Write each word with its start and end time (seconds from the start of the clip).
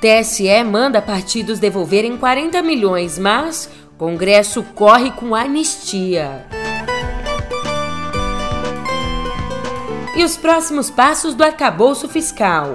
TSE 0.00 0.62
manda 0.64 1.02
partidos 1.02 1.58
devolverem 1.58 2.16
40 2.16 2.62
milhões, 2.62 3.18
mas 3.18 3.68
Congresso 3.96 4.62
corre 4.62 5.10
com 5.10 5.34
anistia. 5.34 6.46
E 10.16 10.22
os 10.22 10.36
próximos 10.36 10.88
passos 10.88 11.34
do 11.34 11.42
arcabouço 11.42 12.08
fiscal. 12.08 12.74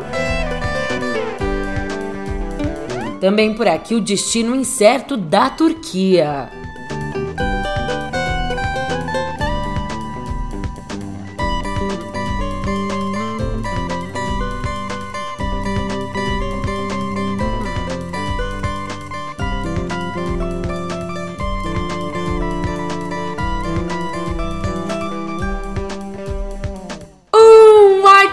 Também 3.21 3.53
por 3.53 3.69
aqui 3.69 3.95
o 3.95 4.01
destino 4.01 4.53
incerto 4.53 5.15
da 5.15 5.49
Turquia. 5.49 6.62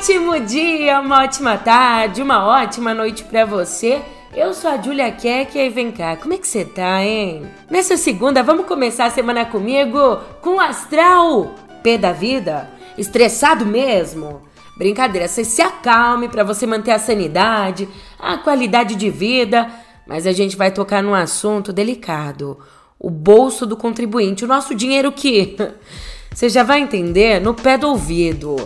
Ótimo 0.01 0.41
dia, 0.41 0.99
uma 0.99 1.25
ótima 1.25 1.59
tarde, 1.59 2.23
uma 2.23 2.47
ótima 2.47 2.95
noite 2.95 3.23
para 3.23 3.45
você. 3.45 4.01
Eu 4.35 4.55
sou 4.55 4.71
a 4.71 4.81
Julia 4.81 5.13
Keck 5.13 5.59
e 5.59 5.69
vem 5.69 5.93
cá, 5.93 6.17
como 6.17 6.33
é 6.33 6.39
que 6.39 6.49
você 6.49 6.65
tá, 6.65 7.05
hein? 7.05 7.43
Nessa 7.71 7.99
segunda, 7.99 8.43
vamos 8.43 8.65
começar 8.65 9.05
a 9.05 9.11
semana 9.11 9.45
comigo 9.45 10.17
com 10.41 10.57
o 10.57 10.61
astral 10.61 11.55
P 11.83 11.99
da 11.99 12.13
vida? 12.13 12.71
Estressado 12.97 13.67
mesmo? 13.67 14.41
Brincadeira, 14.75 15.29
você 15.29 15.45
se 15.45 15.61
acalme 15.61 16.31
para 16.31 16.45
você 16.45 16.67
manter 16.67 16.93
a 16.93 16.99
sanidade, 16.99 17.87
a 18.19 18.39
qualidade 18.39 18.95
de 18.95 19.11
vida, 19.11 19.71
mas 20.07 20.27
a 20.27 20.33
gente 20.33 20.57
vai 20.57 20.71
tocar 20.71 21.03
num 21.03 21.15
assunto 21.15 21.75
delicado. 21.75 22.59
O 22.99 23.11
bolso 23.11 23.67
do 23.67 23.77
contribuinte, 23.77 24.47
o 24.47 24.49
nosso 24.49 24.75
dinheiro 24.75 25.13
que 25.13 25.59
você 26.35 26.49
já 26.49 26.63
vai 26.63 26.81
entender 26.81 27.39
no 27.39 27.53
pé 27.53 27.77
do 27.77 27.89
ouvido. 27.89 28.57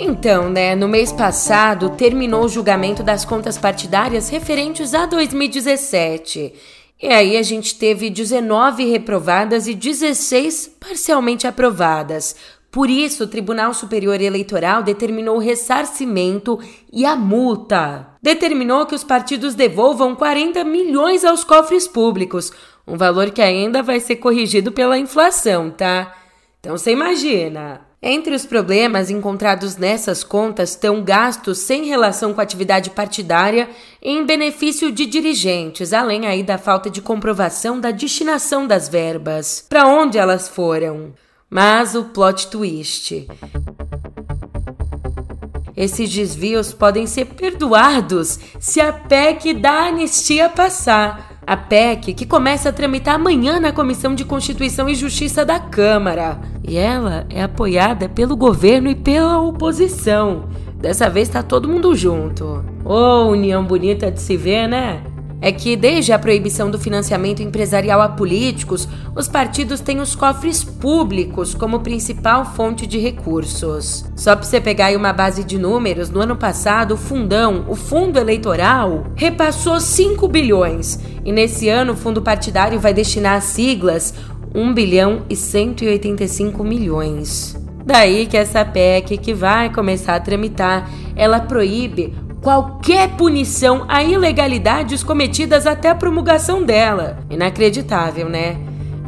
Então, 0.00 0.48
né, 0.48 0.76
no 0.76 0.86
mês 0.86 1.12
passado 1.12 1.90
terminou 1.90 2.44
o 2.44 2.48
julgamento 2.48 3.02
das 3.02 3.24
contas 3.24 3.58
partidárias 3.58 4.28
referentes 4.28 4.94
a 4.94 5.06
2017. 5.06 6.54
E 7.02 7.06
aí 7.08 7.36
a 7.36 7.42
gente 7.42 7.76
teve 7.76 8.08
19 8.08 8.84
reprovadas 8.84 9.66
e 9.66 9.74
16 9.74 10.76
parcialmente 10.78 11.48
aprovadas. 11.48 12.36
Por 12.70 12.88
isso, 12.88 13.24
o 13.24 13.26
Tribunal 13.26 13.74
Superior 13.74 14.20
Eleitoral 14.20 14.84
determinou 14.84 15.36
o 15.36 15.40
ressarcimento 15.40 16.60
e 16.92 17.04
a 17.04 17.16
multa. 17.16 18.06
Determinou 18.22 18.86
que 18.86 18.94
os 18.94 19.02
partidos 19.02 19.54
devolvam 19.54 20.14
40 20.14 20.62
milhões 20.64 21.24
aos 21.24 21.42
cofres 21.42 21.88
públicos, 21.88 22.52
um 22.86 22.96
valor 22.96 23.30
que 23.30 23.42
ainda 23.42 23.82
vai 23.82 23.98
ser 23.98 24.16
corrigido 24.16 24.70
pela 24.70 24.98
inflação, 24.98 25.70
tá? 25.70 26.14
Então 26.60 26.76
você 26.76 26.92
imagina. 26.92 27.87
Entre 28.00 28.32
os 28.32 28.46
problemas 28.46 29.10
encontrados 29.10 29.76
nessas 29.76 30.22
contas 30.22 30.70
estão 30.70 31.02
gastos 31.02 31.58
sem 31.58 31.86
relação 31.86 32.32
com 32.32 32.40
atividade 32.40 32.90
partidária 32.90 33.68
em 34.00 34.24
benefício 34.24 34.92
de 34.92 35.04
dirigentes, 35.04 35.92
além 35.92 36.24
aí 36.24 36.44
da 36.44 36.56
falta 36.56 36.88
de 36.88 37.02
comprovação 37.02 37.80
da 37.80 37.90
destinação 37.90 38.68
das 38.68 38.88
verbas, 38.88 39.66
para 39.68 39.88
onde 39.88 40.16
elas 40.16 40.46
foram. 40.46 41.12
Mas 41.50 41.96
o 41.96 42.04
plot 42.04 42.46
twist. 42.46 43.26
Esses 45.76 46.08
desvios 46.12 46.72
podem 46.72 47.06
ser 47.06 47.24
perdoados 47.26 48.38
se 48.60 48.80
a 48.80 48.92
PEC 48.92 49.54
da 49.54 49.86
anistia 49.86 50.48
passar. 50.48 51.40
A 51.44 51.56
PEC 51.56 52.14
que 52.14 52.26
começa 52.26 52.68
a 52.68 52.72
tramitar 52.72 53.16
amanhã 53.16 53.58
na 53.58 53.72
Comissão 53.72 54.14
de 54.14 54.24
Constituição 54.24 54.88
e 54.88 54.94
Justiça 54.94 55.44
da 55.44 55.58
Câmara. 55.58 56.38
E 56.68 56.76
ela 56.76 57.24
é 57.30 57.42
apoiada 57.42 58.10
pelo 58.10 58.36
governo 58.36 58.90
e 58.90 58.94
pela 58.94 59.40
oposição. 59.40 60.50
Dessa 60.74 61.08
vez 61.08 61.26
tá 61.26 61.42
todo 61.42 61.66
mundo 61.66 61.96
junto. 61.96 62.62
Ô, 62.84 62.92
oh, 62.92 63.28
união 63.30 63.64
bonita 63.64 64.10
de 64.10 64.20
se 64.20 64.36
ver, 64.36 64.68
né? 64.68 65.02
É 65.40 65.50
que 65.50 65.76
desde 65.76 66.12
a 66.12 66.18
proibição 66.18 66.70
do 66.70 66.78
financiamento 66.78 67.42
empresarial 67.42 68.02
a 68.02 68.08
políticos, 68.08 68.86
os 69.16 69.28
partidos 69.28 69.80
têm 69.80 70.00
os 70.00 70.14
cofres 70.14 70.62
públicos 70.62 71.54
como 71.54 71.80
principal 71.80 72.44
fonte 72.44 72.86
de 72.86 72.98
recursos. 72.98 74.04
Só 74.14 74.36
para 74.36 74.44
você 74.44 74.60
pegar 74.60 74.86
aí 74.86 74.96
uma 74.96 75.12
base 75.12 75.44
de 75.44 75.56
números, 75.56 76.10
no 76.10 76.20
ano 76.20 76.36
passado 76.36 76.94
o 76.94 76.98
fundão, 76.98 77.64
o 77.68 77.76
fundo 77.76 78.18
eleitoral, 78.18 79.04
repassou 79.14 79.80
5 79.80 80.26
bilhões. 80.28 80.98
E 81.24 81.30
nesse 81.30 81.68
ano 81.68 81.92
o 81.92 81.96
fundo 81.96 82.20
partidário 82.20 82.80
vai 82.80 82.92
destinar 82.92 83.36
as 83.36 83.44
siglas 83.44 84.12
1 84.54 84.74
bilhão 84.74 85.22
e 85.28 85.36
185 85.36 86.62
milhões. 86.64 87.56
Daí 87.84 88.26
que 88.26 88.36
essa 88.36 88.64
PEC 88.64 89.16
que 89.16 89.32
vai 89.32 89.72
começar 89.72 90.14
a 90.14 90.20
tramitar, 90.20 90.90
ela 91.16 91.40
proíbe 91.40 92.14
qualquer 92.42 93.10
punição 93.16 93.84
a 93.88 94.02
ilegalidades 94.02 95.02
cometidas 95.02 95.66
até 95.66 95.90
a 95.90 95.94
promulgação 95.94 96.64
dela. 96.64 97.18
Inacreditável, 97.30 98.28
né? 98.28 98.56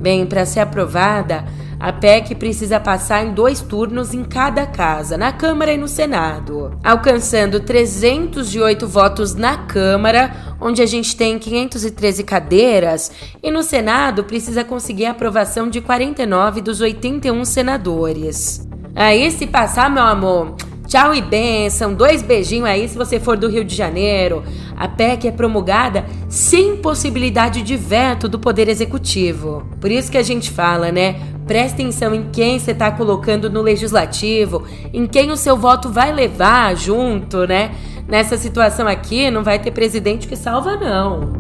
Bem, 0.01 0.25
para 0.25 0.47
ser 0.47 0.61
aprovada, 0.61 1.45
a 1.81 1.95
PEC 1.95 2.35
precisa 2.35 2.79
passar 2.79 3.25
em 3.25 3.33
dois 3.33 3.63
turnos 3.63 4.13
em 4.13 4.23
cada 4.23 4.67
casa, 4.67 5.17
na 5.17 5.33
Câmara 5.33 5.73
e 5.73 5.79
no 5.79 5.89
Senado, 5.89 6.79
alcançando 6.85 7.59
308 7.59 8.87
votos 8.87 9.35
na 9.35 9.57
Câmara, 9.57 10.57
onde 10.61 10.83
a 10.83 10.87
gente 10.87 11.17
tem 11.17 11.39
513 11.39 12.23
cadeiras, 12.23 13.11
e 13.43 13.51
no 13.51 13.63
Senado 13.63 14.25
precisa 14.25 14.63
conseguir 14.63 15.07
a 15.07 15.13
aprovação 15.13 15.71
de 15.71 15.81
49 15.81 16.61
dos 16.61 16.83
81 16.83 17.47
senadores. 17.47 18.69
Aí, 18.95 19.31
se 19.31 19.47
passar, 19.47 19.89
meu 19.89 20.03
amor, 20.03 20.57
Tchau 20.91 21.15
e 21.15 21.23
benção, 21.23 21.95
dois 21.95 22.21
beijinhos 22.21 22.69
aí 22.69 22.89
se 22.89 22.99
você 22.99 23.21
for 23.21 23.37
do 23.37 23.47
Rio 23.49 23.65
de 23.65 23.77
Janeiro. 23.77 24.43
A 24.77 24.89
PEC 24.89 25.29
é 25.29 25.31
promulgada 25.31 26.05
sem 26.29 26.79
possibilidade 26.79 27.63
de 27.63 27.77
veto 27.77 28.29
do 28.29 28.41
Poder 28.41 28.69
Executivo. 28.69 29.63
Por 29.81 29.89
isso 29.89 30.11
que 30.11 30.19
a 30.19 30.23
gente 30.25 30.51
fala, 30.51 30.91
né? 30.91 31.15
Preste 31.50 31.83
atenção 31.83 32.15
em 32.15 32.31
quem 32.31 32.61
você 32.61 32.71
está 32.71 32.93
colocando 32.93 33.50
no 33.50 33.61
legislativo, 33.61 34.65
em 34.94 35.05
quem 35.05 35.33
o 35.33 35.37
seu 35.37 35.56
voto 35.56 35.88
vai 35.88 36.12
levar 36.12 36.77
junto, 36.77 37.44
né? 37.44 37.72
Nessa 38.06 38.37
situação 38.37 38.87
aqui, 38.87 39.33
não 39.33 39.43
vai 39.43 39.59
ter 39.59 39.72
presidente 39.72 40.28
que 40.28 40.37
salva, 40.37 40.77
não. 40.77 41.33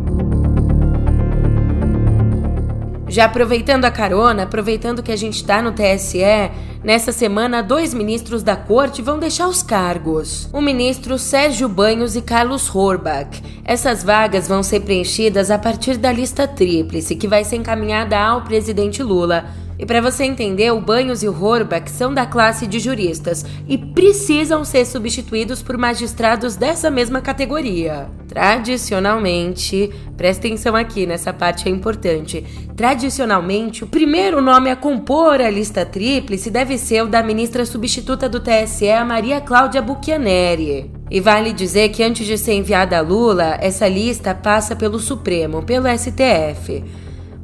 Já 3.06 3.26
aproveitando 3.26 3.84
a 3.84 3.90
carona, 3.92 4.42
aproveitando 4.42 5.00
que 5.00 5.12
a 5.12 5.16
gente 5.16 5.36
está 5.36 5.62
no 5.62 5.70
TSE, 5.70 6.50
nessa 6.82 7.12
semana 7.12 7.62
dois 7.62 7.94
ministros 7.94 8.42
da 8.42 8.56
corte 8.56 9.00
vão 9.00 9.16
deixar 9.16 9.46
os 9.46 9.62
cargos. 9.62 10.50
O 10.52 10.60
ministro 10.60 11.20
Sérgio 11.20 11.68
Banhos 11.68 12.16
e 12.16 12.20
Carlos 12.20 12.74
Horbach. 12.74 13.40
Essas 13.64 14.02
vagas 14.02 14.48
vão 14.48 14.64
ser 14.64 14.80
preenchidas 14.80 15.52
a 15.52 15.58
partir 15.58 15.96
da 15.96 16.10
lista 16.10 16.48
tríplice, 16.48 17.14
que 17.14 17.28
vai 17.28 17.44
ser 17.44 17.54
encaminhada 17.54 18.18
ao 18.18 18.42
presidente 18.42 19.04
Lula. 19.04 19.69
E 19.80 19.86
para 19.86 20.02
você 20.02 20.24
entender, 20.24 20.70
o 20.70 20.78
Banhos 20.78 21.22
e 21.22 21.28
o 21.28 21.42
Horbach 21.42 21.90
são 21.90 22.12
da 22.12 22.26
classe 22.26 22.66
de 22.66 22.78
juristas 22.78 23.46
e 23.66 23.78
precisam 23.78 24.62
ser 24.62 24.84
substituídos 24.84 25.62
por 25.62 25.78
magistrados 25.78 26.54
dessa 26.54 26.90
mesma 26.90 27.22
categoria. 27.22 28.06
Tradicionalmente, 28.28 29.90
presta 30.18 30.46
atenção 30.46 30.76
aqui 30.76 31.06
nessa 31.06 31.32
parte 31.32 31.66
é 31.66 31.72
importante. 31.72 32.44
Tradicionalmente, 32.76 33.82
o 33.82 33.86
primeiro 33.86 34.42
nome 34.42 34.70
a 34.70 34.76
compor 34.76 35.40
a 35.40 35.48
lista 35.48 35.86
tríplice 35.86 36.50
deve 36.50 36.76
ser 36.76 37.04
o 37.04 37.08
da 37.08 37.22
ministra 37.22 37.64
substituta 37.64 38.28
do 38.28 38.38
TSE, 38.38 38.90
a 38.90 39.02
Maria 39.02 39.40
Cláudia 39.40 39.80
Buchianeri. 39.80 40.90
E 41.10 41.20
vale 41.20 41.54
dizer 41.54 41.88
que 41.88 42.02
antes 42.02 42.26
de 42.26 42.36
ser 42.36 42.52
enviada 42.52 42.98
a 42.98 43.00
Lula, 43.00 43.56
essa 43.58 43.88
lista 43.88 44.34
passa 44.34 44.76
pelo 44.76 44.98
Supremo, 44.98 45.62
pelo 45.62 45.86
STF. 45.88 46.84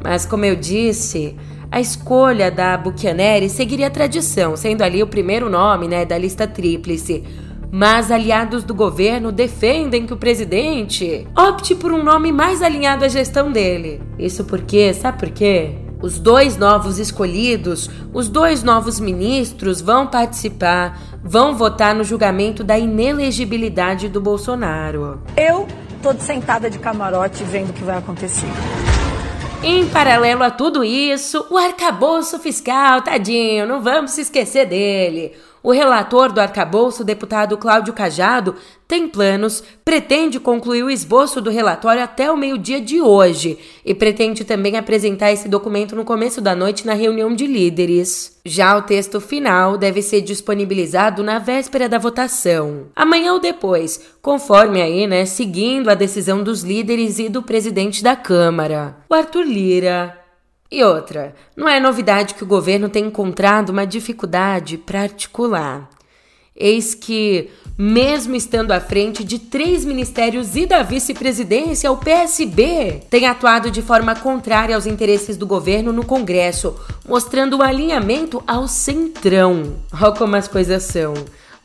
Mas 0.04 0.26
como 0.26 0.44
eu 0.44 0.54
disse, 0.54 1.34
a 1.70 1.80
escolha 1.80 2.50
da 2.50 2.76
Buchianeri 2.76 3.48
seguiria 3.48 3.88
a 3.88 3.90
tradição, 3.90 4.56
sendo 4.56 4.82
ali 4.82 5.02
o 5.02 5.06
primeiro 5.06 5.50
nome 5.50 5.88
né, 5.88 6.04
da 6.04 6.16
lista 6.16 6.46
tríplice. 6.46 7.24
Mas 7.70 8.10
aliados 8.10 8.62
do 8.64 8.74
governo 8.74 9.32
defendem 9.32 10.06
que 10.06 10.14
o 10.14 10.16
presidente 10.16 11.26
opte 11.36 11.74
por 11.74 11.92
um 11.92 12.02
nome 12.02 12.30
mais 12.32 12.62
alinhado 12.62 13.04
à 13.04 13.08
gestão 13.08 13.50
dele. 13.50 14.00
Isso 14.18 14.44
porque, 14.44 14.94
sabe 14.94 15.18
por 15.18 15.30
quê? 15.30 15.74
Os 16.00 16.18
dois 16.18 16.56
novos 16.56 16.98
escolhidos, 16.98 17.90
os 18.12 18.28
dois 18.28 18.62
novos 18.62 19.00
ministros 19.00 19.80
vão 19.80 20.06
participar, 20.06 21.00
vão 21.24 21.56
votar 21.56 21.94
no 21.94 22.04
julgamento 22.04 22.62
da 22.62 22.78
inelegibilidade 22.78 24.08
do 24.08 24.20
Bolsonaro. 24.20 25.20
Eu 25.36 25.66
tô 26.02 26.12
sentada 26.14 26.70
de 26.70 26.78
camarote 26.78 27.42
vendo 27.44 27.70
o 27.70 27.72
que 27.72 27.82
vai 27.82 27.98
acontecer. 27.98 28.46
Em 29.62 29.88
paralelo 29.88 30.42
a 30.44 30.50
tudo 30.50 30.84
isso, 30.84 31.44
o 31.50 31.56
arcabouço 31.56 32.38
fiscal, 32.38 33.02
tadinho, 33.02 33.66
não 33.66 33.80
vamos 33.80 34.12
se 34.12 34.20
esquecer 34.20 34.66
dele. 34.66 35.32
O 35.66 35.72
relator 35.72 36.30
do 36.30 36.40
arcabouço, 36.40 37.02
deputado 37.02 37.58
Cláudio 37.58 37.92
Cajado, 37.92 38.54
tem 38.86 39.08
planos, 39.08 39.64
pretende 39.84 40.38
concluir 40.38 40.84
o 40.84 40.90
esboço 40.90 41.40
do 41.40 41.50
relatório 41.50 42.04
até 42.04 42.30
o 42.30 42.36
meio-dia 42.36 42.80
de 42.80 43.00
hoje 43.02 43.58
e 43.84 43.92
pretende 43.92 44.44
também 44.44 44.76
apresentar 44.76 45.32
esse 45.32 45.48
documento 45.48 45.96
no 45.96 46.04
começo 46.04 46.40
da 46.40 46.54
noite 46.54 46.86
na 46.86 46.94
reunião 46.94 47.34
de 47.34 47.48
líderes. 47.48 48.38
Já 48.44 48.78
o 48.78 48.82
texto 48.82 49.20
final 49.20 49.76
deve 49.76 50.02
ser 50.02 50.20
disponibilizado 50.20 51.24
na 51.24 51.40
véspera 51.40 51.88
da 51.88 51.98
votação, 51.98 52.84
amanhã 52.94 53.32
ou 53.32 53.40
depois, 53.40 54.00
conforme 54.22 54.80
aí, 54.80 55.04
né, 55.08 55.24
seguindo 55.24 55.90
a 55.90 55.96
decisão 55.96 56.44
dos 56.44 56.62
líderes 56.62 57.18
e 57.18 57.28
do 57.28 57.42
presidente 57.42 58.04
da 58.04 58.14
Câmara, 58.14 58.98
o 59.10 59.14
Arthur 59.14 59.42
Lira. 59.42 60.25
E 60.70 60.82
outra, 60.82 61.34
não 61.56 61.68
é 61.68 61.78
novidade 61.78 62.34
que 62.34 62.42
o 62.42 62.46
governo 62.46 62.88
tem 62.88 63.06
encontrado 63.06 63.70
uma 63.70 63.86
dificuldade 63.86 64.76
para 64.76 65.02
articular. 65.02 65.88
Eis 66.58 66.94
que, 66.94 67.50
mesmo 67.76 68.34
estando 68.34 68.72
à 68.72 68.80
frente 68.80 69.22
de 69.22 69.38
três 69.38 69.84
ministérios 69.84 70.56
e 70.56 70.64
da 70.64 70.82
vice-presidência, 70.82 71.92
o 71.92 71.98
PSB 71.98 73.02
tem 73.10 73.26
atuado 73.26 73.70
de 73.70 73.82
forma 73.82 74.16
contrária 74.16 74.74
aos 74.74 74.86
interesses 74.86 75.36
do 75.36 75.46
governo 75.46 75.92
no 75.92 76.04
Congresso, 76.04 76.74
mostrando 77.06 77.58
um 77.58 77.62
alinhamento 77.62 78.42
ao 78.46 78.66
centrão. 78.66 79.76
Olha 79.92 80.12
como 80.12 80.34
as 80.34 80.48
coisas 80.48 80.82
são. 80.84 81.12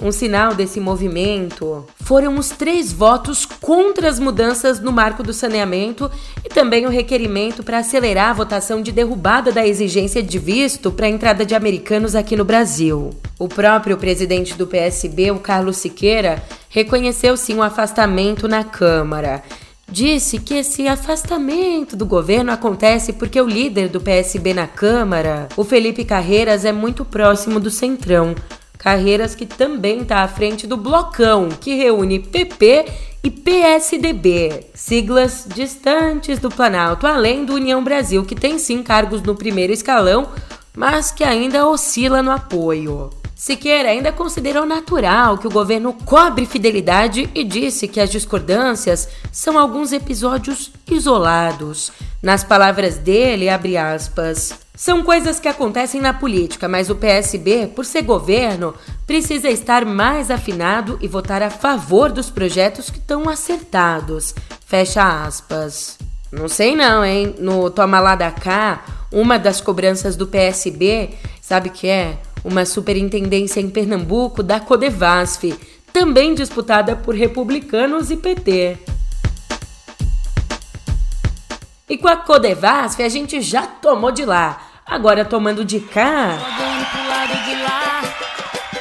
Um 0.02 0.12
sinal 0.12 0.56
desse 0.56 0.80
movimento 0.80 1.86
foram 2.04 2.40
os 2.40 2.50
três 2.50 2.92
votos 2.92 3.46
contra 3.46 4.10
as 4.10 4.18
mudanças 4.18 4.80
no 4.80 4.92
marco 4.92 5.22
do 5.22 5.32
saneamento 5.32 6.10
e 6.44 6.50
também 6.50 6.88
o 6.88 6.90
requerimento 6.90 7.62
para 7.62 7.78
acelerar 7.78 8.32
a 8.32 8.34
votação 8.34 8.82
de 8.82 8.92
derrubada 8.92 9.52
da 9.52 9.66
exigência 9.66 10.24
de 10.24 10.40
visto 10.40 10.92
para 10.92 11.06
a 11.06 11.10
entrada 11.10 11.46
de 11.46 11.54
americanos 11.54 12.16
aqui 12.16 12.36
no 12.36 12.44
Brasil. 12.44 13.12
O 13.38 13.48
próprio 13.48 13.96
presidente 13.96 14.56
do 14.56 14.66
PSB, 14.66 15.30
o 15.30 15.40
Carlos 15.40 15.78
Siqueira, 15.78 16.42
reconheceu 16.68 17.38
sim 17.38 17.54
um 17.54 17.62
afastamento 17.62 18.48
na 18.48 18.64
Câmara 18.64 19.44
disse 19.92 20.40
que 20.40 20.54
esse 20.54 20.88
afastamento 20.88 21.98
do 21.98 22.06
governo 22.06 22.52
acontece 22.52 23.12
porque 23.12 23.40
o 23.42 23.46
líder 23.46 23.90
do 23.90 24.00
PSB 24.00 24.54
na 24.54 24.66
Câmara, 24.66 25.50
o 25.58 25.66
Felipe 25.66 26.06
Carreiras, 26.06 26.64
é 26.64 26.72
muito 26.72 27.04
próximo 27.04 27.60
do 27.60 27.70
Centrão, 27.70 28.34
Carreiras 28.82 29.36
que 29.36 29.46
também 29.46 30.02
está 30.02 30.24
à 30.24 30.28
frente 30.28 30.66
do 30.66 30.76
Blocão, 30.76 31.50
que 31.50 31.76
reúne 31.76 32.18
PP 32.18 32.86
e 33.24 33.30
PSDB, 33.30 34.66
siglas 34.74 35.48
distantes 35.54 36.40
do 36.40 36.50
Planalto, 36.50 37.06
além 37.06 37.46
do 37.46 37.54
União 37.54 37.84
Brasil, 37.84 38.26
que 38.26 38.34
tem 38.34 38.58
sim 38.58 38.82
cargos 38.82 39.22
no 39.22 39.36
primeiro 39.36 39.72
escalão, 39.72 40.30
mas 40.76 41.12
que 41.12 41.24
ainda 41.24 41.68
oscila 41.68 42.24
no 42.24 42.32
apoio. 42.32 43.12
Siqueira 43.36 43.90
ainda 43.90 44.12
considerou 44.12 44.66
natural 44.66 45.38
que 45.38 45.46
o 45.46 45.52
governo 45.52 45.94
cobre 46.04 46.48
fidelidade 46.48 47.30
e 47.36 47.44
disse 47.44 47.88
que 47.88 48.00
as 48.00 48.10
discordâncias 48.10 49.08
são 49.32 49.60
alguns 49.60 49.92
episódios 49.92 50.72
isolados. 50.90 51.92
Nas 52.20 52.44
palavras 52.44 52.98
dele, 52.98 53.48
abre 53.48 53.78
aspas, 53.78 54.54
são 54.82 55.04
coisas 55.04 55.40
que 55.40 55.48
acontecem 55.48 56.02
na 56.02 56.12
política, 56.12 56.68
mas 56.68 56.90
o 56.90 56.96
PSB, 56.96 57.68
por 57.68 57.86
ser 57.86 58.02
governo, 58.02 58.74
precisa 59.06 59.48
estar 59.48 59.86
mais 59.86 60.32
afinado 60.32 60.98
e 61.00 61.08
votar 61.08 61.44
a 61.44 61.52
favor 61.52 62.12
dos 62.12 62.32
projetos 62.32 62.90
que 62.90 62.98
estão 62.98 63.30
acertados. 63.30 64.34
Fecha 64.66 65.24
aspas. 65.24 66.00
Não 66.32 66.48
sei 66.48 66.76
não, 66.76 67.06
hein? 67.06 67.36
No 67.38 67.70
Toma 67.70 68.00
lá 68.00 68.16
da 68.16 68.32
cá, 68.32 68.84
uma 69.12 69.38
das 69.38 69.62
cobranças 69.62 70.16
do 70.16 70.26
PSB, 70.26 71.12
sabe 71.40 71.70
que 71.70 71.88
é? 71.88 72.18
Uma 72.44 72.66
superintendência 72.66 73.62
em 73.62 73.70
Pernambuco 73.70 74.42
da 74.42 74.60
Codevasf, 74.60 75.44
também 75.94 76.34
disputada 76.34 76.96
por 76.96 77.14
republicanos 77.14 78.10
e 78.10 78.18
PT. 78.18 78.80
E 81.88 82.00
com 82.00 82.08
a 82.08 82.16
Codevasf 82.16 83.04
a 83.04 83.10
gente 83.10 83.42
já 83.42 83.68
tomou 83.68 84.12
de 84.12 84.26
lá. 84.26 84.71
Agora 84.92 85.24
tomando 85.24 85.64
de 85.64 85.80
cá. 85.80 86.38
Jogando 86.38 86.86
pro 86.92 87.08
lado 87.08 87.46
de 87.46 87.56
lá. 87.64 88.02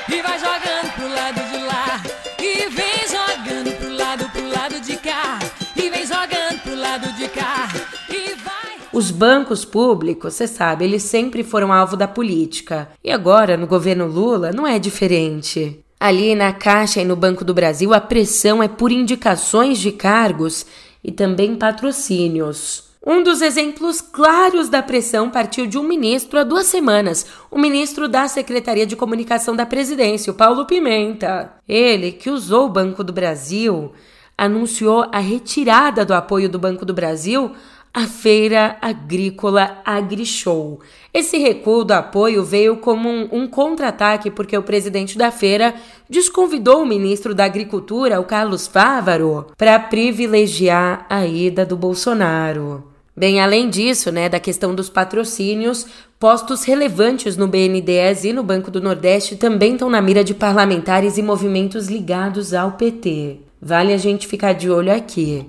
E 0.09 0.23
vai 0.23 0.39
jogando 0.41 0.93
pro 0.97 1.09
lado 1.09 1.51
de 1.53 1.65
lá. 1.65 2.03
E 2.37 2.69
vem 2.69 3.07
jogando 3.07 3.77
pro 3.79 3.95
lado, 3.95 4.29
pro 4.31 4.49
lado 4.49 4.81
de 4.81 4.97
cá. 4.97 5.39
E 5.77 5.89
vem 5.89 6.05
jogando 6.05 6.63
pro 6.65 6.75
lado 6.75 7.13
de 7.13 7.29
cá. 7.29 7.69
E 8.09 8.35
vai. 8.43 8.79
Os 8.93 9.13
bancos 9.13 9.65
públicos, 9.65 10.35
você 10.35 10.49
sabe, 10.49 10.85
eles 10.85 11.05
sempre 11.05 11.45
foram 11.45 11.73
alvo 11.73 11.97
da 11.97 12.09
política. 12.09 12.89
E 13.05 13.13
agora, 13.13 13.57
no 13.57 13.69
governo 13.69 14.09
Lula, 14.09 14.51
não 14.51 14.67
é 14.67 14.81
diferente. 14.81 15.79
Ali 16.01 16.35
na 16.35 16.53
Caixa 16.53 17.01
e 17.01 17.05
no 17.05 17.15
Banco 17.15 17.45
do 17.45 17.55
Brasil, 17.55 17.95
a 17.95 18.01
pressão 18.01 18.61
é 18.61 18.67
por 18.67 18.91
indicações 18.91 19.79
de 19.79 19.93
cargos 19.93 20.67
e 21.05 21.13
também 21.13 21.55
patrocínios. 21.55 22.90
Um 23.07 23.23
dos 23.23 23.41
exemplos 23.41 24.03
claros 24.03 24.69
da 24.69 24.83
pressão 24.83 25.31
partiu 25.31 25.67
de 25.67 25.79
um 25.79 25.83
ministro 25.83 26.39
há 26.39 26.45
duas 26.45 26.67
semanas, 26.67 27.25
o 27.51 27.59
ministro 27.59 28.07
da 28.07 28.29
Secretaria 28.29 28.85
de 28.85 28.95
Comunicação 28.95 29.57
da 29.57 29.65
Presidência, 29.65 30.31
o 30.31 30.37
Paulo 30.37 30.67
Pimenta. 30.67 31.55
Ele, 31.67 32.13
que 32.13 32.29
usou 32.29 32.67
o 32.67 32.71
Banco 32.71 33.03
do 33.03 33.11
Brasil, 33.11 33.93
anunciou 34.37 35.07
a 35.11 35.19
retirada 35.19 36.05
do 36.05 36.13
apoio 36.13 36.47
do 36.47 36.59
Banco 36.59 36.85
do 36.85 36.93
Brasil 36.93 37.53
à 37.93 38.03
Feira 38.07 38.77
Agrícola 38.83 39.79
AgriShow. 39.83 40.79
Esse 41.13 41.39
recuo 41.39 41.85
do 41.85 41.93
apoio 41.93 42.45
veio 42.45 42.77
como 42.77 43.09
um, 43.09 43.29
um 43.33 43.49
contra-ataque 43.49 44.31
porque 44.31 44.57
o 44.59 44.63
presidente 44.63 45.17
da 45.17 45.31
feira 45.31 45.75
desconvidou 46.07 46.83
o 46.83 46.87
ministro 46.87 47.35
da 47.35 47.47
Agricultura, 47.47 48.21
o 48.21 48.25
Carlos 48.25 48.67
Fávaro, 48.67 49.47
para 49.57 49.81
privilegiar 49.81 51.07
a 51.09 51.25
ida 51.25 51.65
do 51.65 51.79
Bolsonaro. 51.79 52.90
Bem, 53.21 53.39
além 53.39 53.69
disso, 53.69 54.11
né, 54.11 54.31
da 54.31 54.41
questão 54.41 54.75
dos 54.75 54.89
patrocínios, 54.89 55.87
postos 56.19 56.65
relevantes 56.65 57.37
no 57.37 57.47
BNDES 57.47 58.25
e 58.25 58.33
no 58.33 58.43
Banco 58.43 58.71
do 58.71 58.81
Nordeste 58.81 59.37
também 59.37 59.75
estão 59.75 59.91
na 59.91 60.01
mira 60.01 60.25
de 60.25 60.33
parlamentares 60.33 61.19
e 61.19 61.23
movimentos 61.23 61.87
ligados 61.89 62.55
ao 62.55 62.73
PT. 62.73 63.41
Vale 63.61 63.93
a 63.93 63.99
gente 63.99 64.27
ficar 64.27 64.55
de 64.55 64.71
olho 64.71 64.91
aqui. 64.91 65.45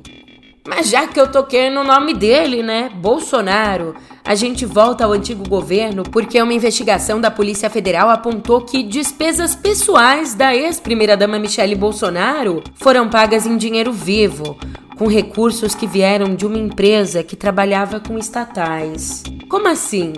Mas 0.67 0.89
já 0.89 1.07
que 1.07 1.19
eu 1.19 1.31
toquei 1.31 1.69
no 1.69 1.83
nome 1.83 2.13
dele, 2.13 2.61
né, 2.61 2.89
Bolsonaro, 2.93 3.95
a 4.23 4.35
gente 4.35 4.65
volta 4.65 5.03
ao 5.03 5.11
antigo 5.11 5.47
governo 5.47 6.03
porque 6.03 6.41
uma 6.41 6.53
investigação 6.53 7.19
da 7.19 7.31
Polícia 7.31 7.69
Federal 7.69 8.09
apontou 8.09 8.61
que 8.61 8.83
despesas 8.83 9.55
pessoais 9.55 10.35
da 10.35 10.55
ex-primeira-dama 10.55 11.39
Michele 11.39 11.73
Bolsonaro 11.73 12.63
foram 12.75 13.09
pagas 13.09 13.47
em 13.47 13.57
dinheiro 13.57 13.91
vivo, 13.91 14.55
com 14.97 15.07
recursos 15.07 15.73
que 15.73 15.87
vieram 15.87 16.35
de 16.35 16.45
uma 16.45 16.59
empresa 16.59 17.23
que 17.23 17.35
trabalhava 17.35 17.99
com 17.99 18.15
estatais. 18.19 19.23
Como 19.49 19.67
assim? 19.67 20.13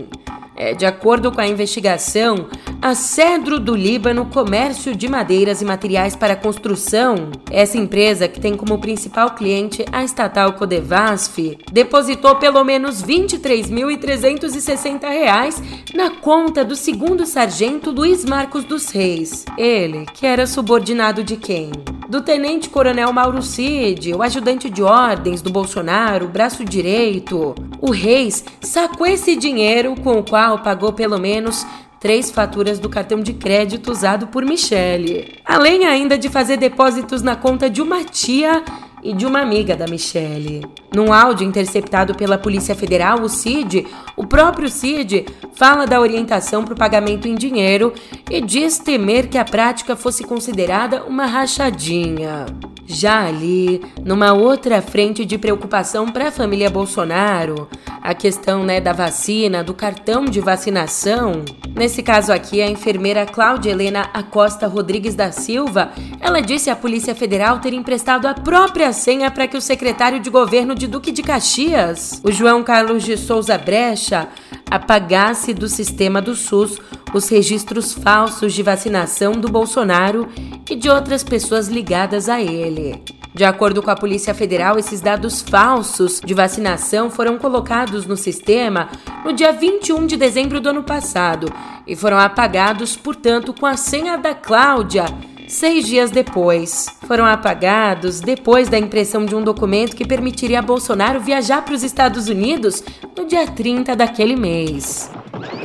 É, 0.56 0.74
de 0.74 0.86
acordo 0.86 1.32
com 1.32 1.42
a 1.42 1.48
investigação, 1.48 2.48
a 2.82 2.96
Cedro 2.96 3.60
do 3.60 3.76
Líbano 3.76 4.26
Comércio 4.26 4.96
de 4.96 5.08
Madeiras 5.08 5.62
e 5.62 5.66
Materiais 5.66 6.16
para 6.16 6.36
Construção, 6.36 7.32
essa 7.50 7.78
empresa 7.78 8.28
que 8.28 8.40
tem 8.40 8.56
como 8.56 8.80
principal 8.80 9.32
cliente 9.32 9.86
a 9.92 10.04
estatal 10.04 10.54
Codevasf, 10.54 11.58
depositou 11.72 12.36
pelo 12.36 12.64
menos 12.64 13.02
R$ 13.02 13.20
23.360 13.20 15.94
na 15.94 16.12
conta 16.12 16.64
do 16.64 16.76
segundo 16.76 17.26
sargento 17.26 17.92
Luiz 17.92 18.24
Marcos 18.26 18.64
dos 18.64 18.90
Reis. 18.90 19.46
Ele, 19.58 20.06
que 20.14 20.26
era 20.26 20.46
subordinado 20.46 21.24
de 21.24 21.38
quem? 21.38 21.72
Do 22.08 22.22
tenente 22.22 22.70
coronel 22.70 23.14
Mauro 23.14 23.42
Cid, 23.42 24.14
o 24.14 24.22
ajudante 24.22 24.70
de 24.70 24.84
ordens 24.84 25.42
do 25.42 25.50
Bolsonaro, 25.50 26.28
braço 26.28 26.64
direito. 26.66 27.56
O 27.80 27.92
Reis 27.92 28.44
sacou 28.62 29.08
esse 29.08 29.36
dinheiro 29.36 29.96
com 30.02 30.20
o 30.20 30.24
qual 30.24 30.60
pagou 30.60 30.92
pelo 30.94 31.18
menos 31.18 31.66
três 32.00 32.30
faturas 32.30 32.80
do 32.80 32.90
cartão 32.90 33.22
de 33.22 33.32
crédito 33.32 33.90
usado 33.90 34.28
por 34.28 34.44
Michele, 34.44 35.40
além 35.46 35.86
ainda 35.86 36.18
de 36.18 36.28
fazer 36.28 36.58
depósitos 36.58 37.22
na 37.22 37.36
conta 37.36 37.70
de 37.70 37.82
uma 37.82 38.04
tia 38.04 38.62
e 39.04 39.14
de 39.14 39.26
uma 39.26 39.42
amiga 39.42 39.76
da 39.76 39.88
Michele. 39.88 40.66
Num 40.94 41.12
áudio 41.12 41.48
interceptado 41.48 42.16
pela 42.16 42.38
Polícia 42.38 42.74
Federal, 42.74 43.22
o 43.22 43.30
Cid, 43.30 43.86
o 44.16 44.26
próprio 44.26 44.70
Cid, 44.70 45.26
fala 45.54 45.86
da 45.86 46.00
orientação 46.00 46.64
para 46.64 46.74
o 46.74 46.78
pagamento 46.78 47.28
em 47.28 47.36
dinheiro 47.36 47.94
e 48.30 48.40
diz 48.40 48.78
temer 48.78 49.28
que 49.28 49.38
a 49.38 49.46
prática 49.46 49.96
fosse 49.96 50.24
considerada 50.24 51.04
uma 51.04 51.26
rachadinha. 51.26 52.46
Já 52.86 53.26
ali, 53.26 53.82
numa 54.04 54.34
outra 54.34 54.82
frente 54.82 55.26
de 55.26 55.38
preocupação 55.38 56.08
para 56.08 56.28
a 56.28 56.32
família 56.32 56.70
Bolsonaro, 56.70 57.68
a 58.04 58.14
questão 58.14 58.66
né, 58.66 58.82
da 58.82 58.92
vacina, 58.92 59.64
do 59.64 59.74
cartão 59.74 60.26
de 60.26 60.42
vacinação. 60.42 61.46
Nesse 61.74 62.04
caso 62.04 62.34
aqui, 62.34 62.62
a 62.62 62.70
enfermeira 62.70 63.26
Cláudia 63.26 63.72
Helena 63.72 64.10
Acosta 64.14 64.68
Rodrigues 64.68 65.16
da 65.16 65.32
Silva, 65.32 65.94
ela 66.20 66.42
disse 66.42 66.70
à 66.70 66.76
Polícia 66.76 67.16
Federal 67.16 67.60
ter 67.60 67.72
emprestado 67.74 68.28
a 68.28 68.34
própria 68.34 68.92
senha 68.92 69.32
para 69.32 69.48
que 69.48 69.56
o 69.56 69.62
secretário 69.62 70.20
de 70.20 70.30
governo 70.30 70.76
de 70.76 70.86
Duque 70.86 71.14
de 71.14 71.24
Caxias, 71.24 72.20
o 72.26 72.32
João 72.32 72.62
Carlos 72.62 73.04
de 73.04 73.16
Souza 73.16 73.58
Brecha, 73.58 74.28
apagasse 74.70 75.54
do 75.54 75.70
sistema 75.70 76.22
do 76.22 76.36
SUS 76.36 76.80
os 77.14 77.30
registros 77.30 77.94
falsos 77.94 78.54
de 78.54 78.62
vacinação 78.62 79.32
do 79.32 79.48
Bolsonaro 79.48 80.28
e 80.70 80.76
de 80.76 80.90
outras 80.90 81.24
pessoas 81.24 81.70
ligadas 81.70 82.28
a 82.28 82.42
ele. 82.42 83.02
De 83.34 83.44
acordo 83.44 83.82
com 83.82 83.90
a 83.90 83.96
Polícia 83.96 84.34
Federal, 84.34 84.78
esses 84.78 85.02
dados 85.02 85.42
falsos 85.42 86.22
de 86.24 86.36
vacinação 86.36 87.10
foram 87.10 87.40
colocados 87.40 88.06
no 88.06 88.16
sistema 88.16 88.90
no 89.26 89.34
dia 89.34 89.52
21 89.52 90.06
de 90.06 90.16
dezembro 90.16 90.62
do 90.62 90.70
ano 90.70 90.84
passado 90.84 91.52
e 91.88 91.96
foram 91.96 92.20
apagados, 92.20 92.96
portanto, 92.96 93.52
com 93.52 93.66
a 93.66 93.76
senha 93.76 94.18
da 94.18 94.36
Cláudia. 94.36 95.06
Seis 95.48 95.86
dias 95.86 96.12
depois, 96.12 96.88
foram 97.08 97.26
apagados 97.26 98.22
depois 98.22 98.70
da 98.70 98.78
impressão 98.78 99.26
de 99.26 99.36
um 99.36 99.44
documento 99.44 99.96
que 99.96 100.08
permitiria 100.08 100.60
a 100.60 100.64
Bolsonaro 100.64 101.20
viajar 101.20 101.64
para 101.64 101.74
os 101.74 101.84
Estados 101.84 102.28
Unidos 102.28 102.84
no 103.18 103.26
dia 103.26 103.46
30 103.48 103.96
daquele 103.96 104.36
mês. 104.36 105.12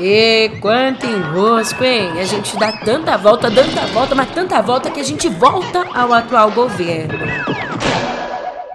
E 0.01 0.51
quanto 0.61 1.07
enrosco, 1.07 1.83
hein? 1.83 2.21
A 2.21 2.25
gente 2.25 2.57
dá 2.57 2.73
tanta 2.73 3.17
volta, 3.17 3.51
tanta 3.51 3.87
volta, 3.87 4.15
mas 4.15 4.31
tanta 4.31 4.63
volta 4.63 4.91
que 4.91 5.01
a 5.01 5.05
gente 5.05 5.29
volta 5.29 5.87
ao 5.95 6.13
atual 6.13 6.51
governo. 6.51 7.19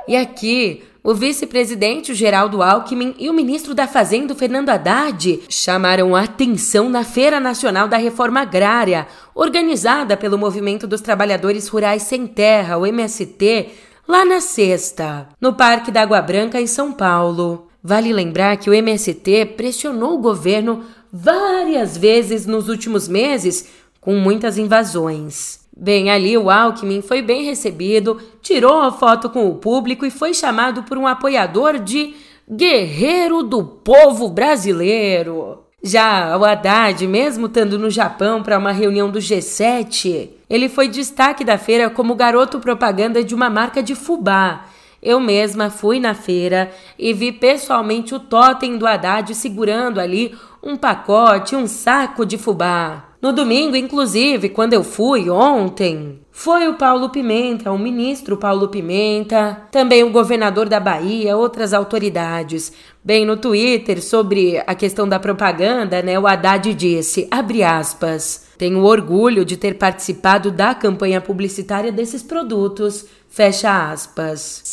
E 0.07 0.15
aqui, 0.15 0.83
o 1.03 1.13
vice-presidente, 1.13 2.13
Geraldo 2.13 2.63
Alckmin, 2.63 3.13
e 3.19 3.29
o 3.29 3.33
ministro 3.33 3.73
da 3.75 3.87
Fazenda, 3.87 4.33
Fernando 4.33 4.69
Haddad, 4.69 5.41
chamaram 5.49 6.15
atenção 6.15 6.87
na 6.87 7.03
Feira 7.03 7.39
Nacional 7.39 7.89
da 7.89 7.97
Reforma 7.97 8.41
Agrária, 8.41 9.05
organizada 9.35 10.15
pelo 10.15 10.37
Movimento 10.37 10.87
dos 10.87 11.01
Trabalhadores 11.01 11.67
Rurais 11.67 12.03
Sem 12.03 12.25
Terra, 12.25 12.77
o 12.77 12.85
MST, 12.85 13.69
lá 14.07 14.23
na 14.23 14.39
sexta, 14.39 15.27
no 15.41 15.53
Parque 15.53 15.91
da 15.91 16.01
Água 16.01 16.21
Branca, 16.21 16.61
em 16.61 16.67
São 16.67 16.93
Paulo. 16.93 17.67
Vale 17.83 18.13
lembrar 18.13 18.55
que 18.55 18.69
o 18.69 18.73
MST 18.73 19.45
pressionou 19.57 20.13
o 20.13 20.21
governo 20.21 20.85
várias 21.11 21.97
vezes 21.97 22.45
nos 22.45 22.69
últimos 22.69 23.09
meses 23.09 23.67
com 23.99 24.15
muitas 24.15 24.57
invasões. 24.57 25.59
Bem, 25.75 26.09
ali 26.09 26.37
o 26.37 26.49
Alckmin 26.49 27.01
foi 27.01 27.21
bem 27.21 27.43
recebido, 27.43 28.21
tirou 28.41 28.79
a 28.79 28.91
foto 28.91 29.29
com 29.29 29.49
o 29.49 29.55
público 29.55 30.05
e 30.05 30.11
foi 30.11 30.33
chamado 30.33 30.83
por 30.83 30.97
um 30.97 31.05
apoiador 31.05 31.77
de 31.77 32.13
guerreiro 32.49 33.43
do 33.43 33.65
povo 33.65 34.29
brasileiro. 34.29 35.59
Já 35.83 36.37
o 36.37 36.45
Haddad, 36.45 37.05
mesmo 37.05 37.47
estando 37.47 37.77
no 37.77 37.89
Japão 37.89 38.41
para 38.41 38.57
uma 38.57 38.71
reunião 38.71 39.09
do 39.09 39.19
G7, 39.19 40.29
ele 40.49 40.69
foi 40.69 40.87
destaque 40.87 41.43
da 41.43 41.57
feira 41.57 41.89
como 41.89 42.15
garoto 42.15 42.61
propaganda 42.61 43.21
de 43.21 43.35
uma 43.35 43.49
marca 43.49 43.83
de 43.83 43.93
fubá 43.93 44.69
eu 45.03 45.19
mesma 45.19 45.69
fui 45.69 45.99
na 45.99 46.13
feira 46.13 46.71
e 46.97 47.13
vi 47.13 47.31
pessoalmente 47.31 48.15
o 48.15 48.19
totem 48.19 48.77
do 48.77 48.87
Haddad 48.87 49.35
segurando 49.35 49.99
ali 49.99 50.33
um 50.63 50.77
pacote, 50.77 51.55
um 51.55 51.67
saco 51.67 52.25
de 52.25 52.37
fubá. 52.37 53.09
No 53.21 53.33
domingo, 53.33 53.75
inclusive, 53.75 54.49
quando 54.49 54.73
eu 54.73 54.83
fui 54.83 55.29
ontem, 55.29 56.22
foi 56.35 56.67
o 56.67 56.73
Paulo 56.73 57.11
Pimenta, 57.11 57.71
o 57.71 57.77
ministro 57.77 58.35
Paulo 58.35 58.67
Pimenta, 58.67 59.61
também 59.69 60.03
o 60.03 60.09
governador 60.09 60.67
da 60.67 60.79
Bahia, 60.79 61.37
outras 61.37 61.73
autoridades. 61.73 62.73
Bem, 63.03 63.23
no 63.23 63.37
Twitter, 63.37 64.01
sobre 64.01 64.57
a 64.65 64.73
questão 64.73 65.07
da 65.07 65.19
propaganda, 65.19 66.01
né, 66.01 66.17
o 66.17 66.25
Haddad 66.25 66.73
disse, 66.73 67.27
abre 67.29 67.61
aspas, 67.61 68.47
tenho 68.57 68.83
orgulho 68.83 69.45
de 69.45 69.55
ter 69.55 69.75
participado 69.75 70.49
da 70.49 70.73
campanha 70.73 71.21
publicitária 71.21 71.91
desses 71.91 72.23
produtos, 72.23 73.05
fecha 73.29 73.91
aspas. 73.91 74.63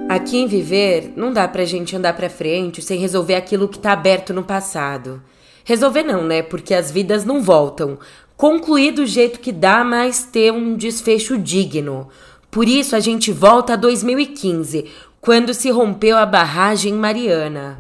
Aqui 0.08 0.38
em 0.38 0.46
Viver, 0.46 1.14
não 1.16 1.34
dá 1.34 1.48
pra 1.48 1.66
gente 1.66 1.96
andar 1.96 2.16
pra 2.16 2.30
frente 2.30 2.84
sem 2.84 3.00
resolver 3.00 3.34
aquilo 3.34 3.68
que 3.68 3.80
tá 3.80 3.94
aberto 3.94 4.32
no 4.32 4.44
passado. 4.44 5.24
Resolver 5.64 6.04
não, 6.04 6.24
né? 6.24 6.42
Porque 6.42 6.74
as 6.74 6.92
vidas 6.92 7.26
não 7.26 7.42
voltam. 7.42 7.98
Concluir 8.36 8.92
do 8.92 9.06
jeito 9.06 9.40
que 9.40 9.52
dá, 9.52 9.84
mas 9.84 10.24
ter 10.24 10.52
um 10.52 10.76
desfecho 10.76 11.38
digno. 11.38 12.10
Por 12.50 12.68
isso 12.68 12.96
a 12.96 13.00
gente 13.00 13.32
volta 13.32 13.74
a 13.74 13.76
2015, 13.76 14.90
quando 15.22 15.54
se 15.54 15.70
rompeu 15.70 16.18
a 16.18 16.26
barragem 16.26 16.94
Mariana. 16.94 17.78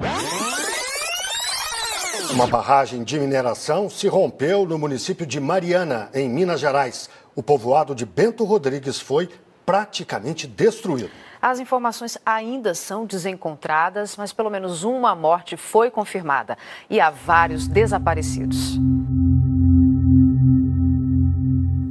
Uma 2.31 2.47
barragem 2.47 3.03
de 3.03 3.19
mineração 3.19 3.89
se 3.89 4.07
rompeu 4.07 4.65
no 4.65 4.79
município 4.79 5.25
de 5.25 5.39
Mariana, 5.39 6.09
em 6.13 6.29
Minas 6.29 6.61
Gerais. 6.61 7.09
O 7.35 7.43
povoado 7.43 7.93
de 7.93 8.05
Bento 8.05 8.45
Rodrigues 8.45 9.00
foi 9.00 9.29
praticamente 9.65 10.47
destruído. 10.47 11.11
As 11.41 11.60
informações 11.60 12.19
ainda 12.24 12.75
são 12.75 13.03
desencontradas, 13.03 14.15
mas 14.15 14.31
pelo 14.31 14.50
menos 14.51 14.83
uma 14.83 15.15
morte 15.15 15.57
foi 15.57 15.89
confirmada 15.89 16.55
e 16.88 17.01
há 17.01 17.10
vários 17.10 17.67
desaparecidos. 17.67 18.79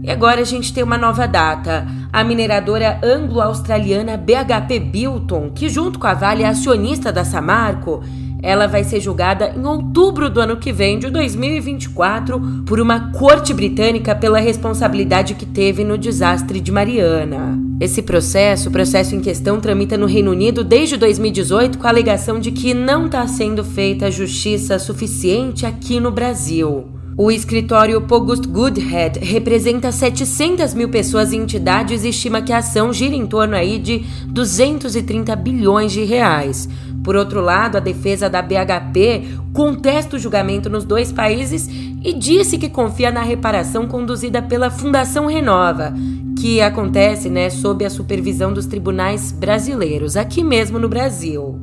E 0.02 0.10
agora 0.10 0.40
a 0.40 0.44
gente 0.44 0.72
tem 0.72 0.84
uma 0.84 0.96
nova 0.96 1.26
data. 1.26 1.84
A 2.12 2.22
mineradora 2.22 3.00
anglo-australiana 3.02 4.16
BHP 4.16 4.78
Bilton, 4.78 5.50
que 5.50 5.68
junto 5.68 5.98
com 5.98 6.06
a 6.06 6.14
Vale 6.14 6.44
é 6.44 6.46
acionista 6.46 7.12
da 7.12 7.24
Samarco, 7.24 8.02
ela 8.42 8.66
vai 8.66 8.84
ser 8.84 9.00
julgada 9.00 9.54
em 9.56 9.64
outubro 9.64 10.30
do 10.30 10.40
ano 10.40 10.56
que 10.56 10.72
vem, 10.72 10.98
de 10.98 11.10
2024, 11.10 12.64
por 12.66 12.80
uma 12.80 13.10
corte 13.12 13.52
britânica 13.52 14.14
pela 14.14 14.38
responsabilidade 14.38 15.34
que 15.34 15.46
teve 15.46 15.84
no 15.84 15.98
desastre 15.98 16.60
de 16.60 16.70
Mariana. 16.70 17.58
Esse 17.80 18.02
processo, 18.02 18.68
o 18.68 18.72
processo 18.72 19.14
em 19.14 19.20
questão, 19.20 19.60
tramita 19.60 19.96
no 19.96 20.06
Reino 20.06 20.30
Unido 20.30 20.62
desde 20.62 20.96
2018 20.96 21.78
com 21.78 21.86
a 21.86 21.90
alegação 21.90 22.38
de 22.38 22.50
que 22.50 22.74
não 22.74 23.06
está 23.06 23.26
sendo 23.26 23.64
feita 23.64 24.10
justiça 24.10 24.78
suficiente 24.78 25.64
aqui 25.64 25.98
no 25.98 26.10
Brasil. 26.10 26.99
O 27.22 27.30
escritório 27.30 28.00
Pogost 28.00 28.48
Goodhead 28.48 29.18
representa 29.18 29.92
700 29.92 30.72
mil 30.72 30.88
pessoas 30.88 31.32
e 31.32 31.36
entidades 31.36 32.02
e 32.02 32.08
estima 32.08 32.40
que 32.40 32.50
a 32.50 32.60
ação 32.60 32.94
gira 32.94 33.14
em 33.14 33.26
torno 33.26 33.54
aí 33.54 33.78
de 33.78 33.98
230 34.28 35.36
bilhões 35.36 35.92
de 35.92 36.02
reais. 36.02 36.66
Por 37.04 37.16
outro 37.16 37.42
lado, 37.42 37.76
a 37.76 37.80
defesa 37.80 38.30
da 38.30 38.40
BHP 38.40 39.36
contesta 39.52 40.16
o 40.16 40.18
julgamento 40.18 40.70
nos 40.70 40.86
dois 40.86 41.12
países 41.12 41.68
e 42.02 42.14
disse 42.14 42.56
que 42.56 42.70
confia 42.70 43.10
na 43.10 43.20
reparação 43.20 43.86
conduzida 43.86 44.40
pela 44.40 44.70
Fundação 44.70 45.26
Renova, 45.26 45.92
que 46.40 46.62
acontece 46.62 47.28
né, 47.28 47.50
sob 47.50 47.84
a 47.84 47.90
supervisão 47.90 48.50
dos 48.50 48.64
tribunais 48.64 49.30
brasileiros, 49.30 50.16
aqui 50.16 50.42
mesmo 50.42 50.78
no 50.78 50.88
Brasil. 50.88 51.60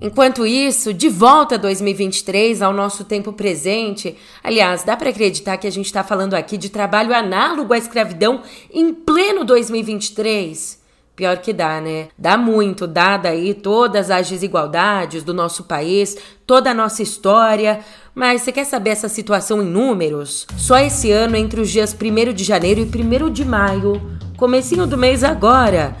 Enquanto 0.00 0.46
isso, 0.46 0.94
de 0.94 1.08
volta 1.08 1.56
a 1.56 1.58
2023, 1.58 2.62
ao 2.62 2.72
nosso 2.72 3.04
tempo 3.04 3.32
presente, 3.32 4.16
aliás, 4.44 4.84
dá 4.84 4.96
para 4.96 5.10
acreditar 5.10 5.56
que 5.56 5.66
a 5.66 5.72
gente 5.72 5.86
está 5.86 6.04
falando 6.04 6.34
aqui 6.34 6.56
de 6.56 6.68
trabalho 6.68 7.12
análogo 7.12 7.74
à 7.74 7.78
escravidão 7.78 8.42
em 8.72 8.94
pleno 8.94 9.44
2023? 9.44 10.78
Pior 11.16 11.38
que 11.38 11.52
dá, 11.52 11.80
né? 11.80 12.10
Dá 12.16 12.36
muito, 12.36 12.86
dada 12.86 13.30
aí 13.30 13.52
todas 13.52 14.08
as 14.08 14.28
desigualdades 14.28 15.24
do 15.24 15.34
nosso 15.34 15.64
país, 15.64 16.16
toda 16.46 16.70
a 16.70 16.74
nossa 16.74 17.02
história. 17.02 17.80
Mas 18.14 18.42
você 18.42 18.52
quer 18.52 18.64
saber 18.64 18.90
essa 18.90 19.08
situação 19.08 19.60
em 19.60 19.66
números? 19.66 20.46
Só 20.56 20.78
esse 20.78 21.10
ano, 21.10 21.34
entre 21.34 21.60
os 21.60 21.70
dias 21.70 21.92
1 21.92 22.32
de 22.32 22.44
janeiro 22.44 22.80
e 22.80 22.84
1 22.84 23.30
de 23.30 23.44
maio, 23.44 24.00
comecinho 24.36 24.86
do 24.86 24.96
mês 24.96 25.24
agora, 25.24 25.96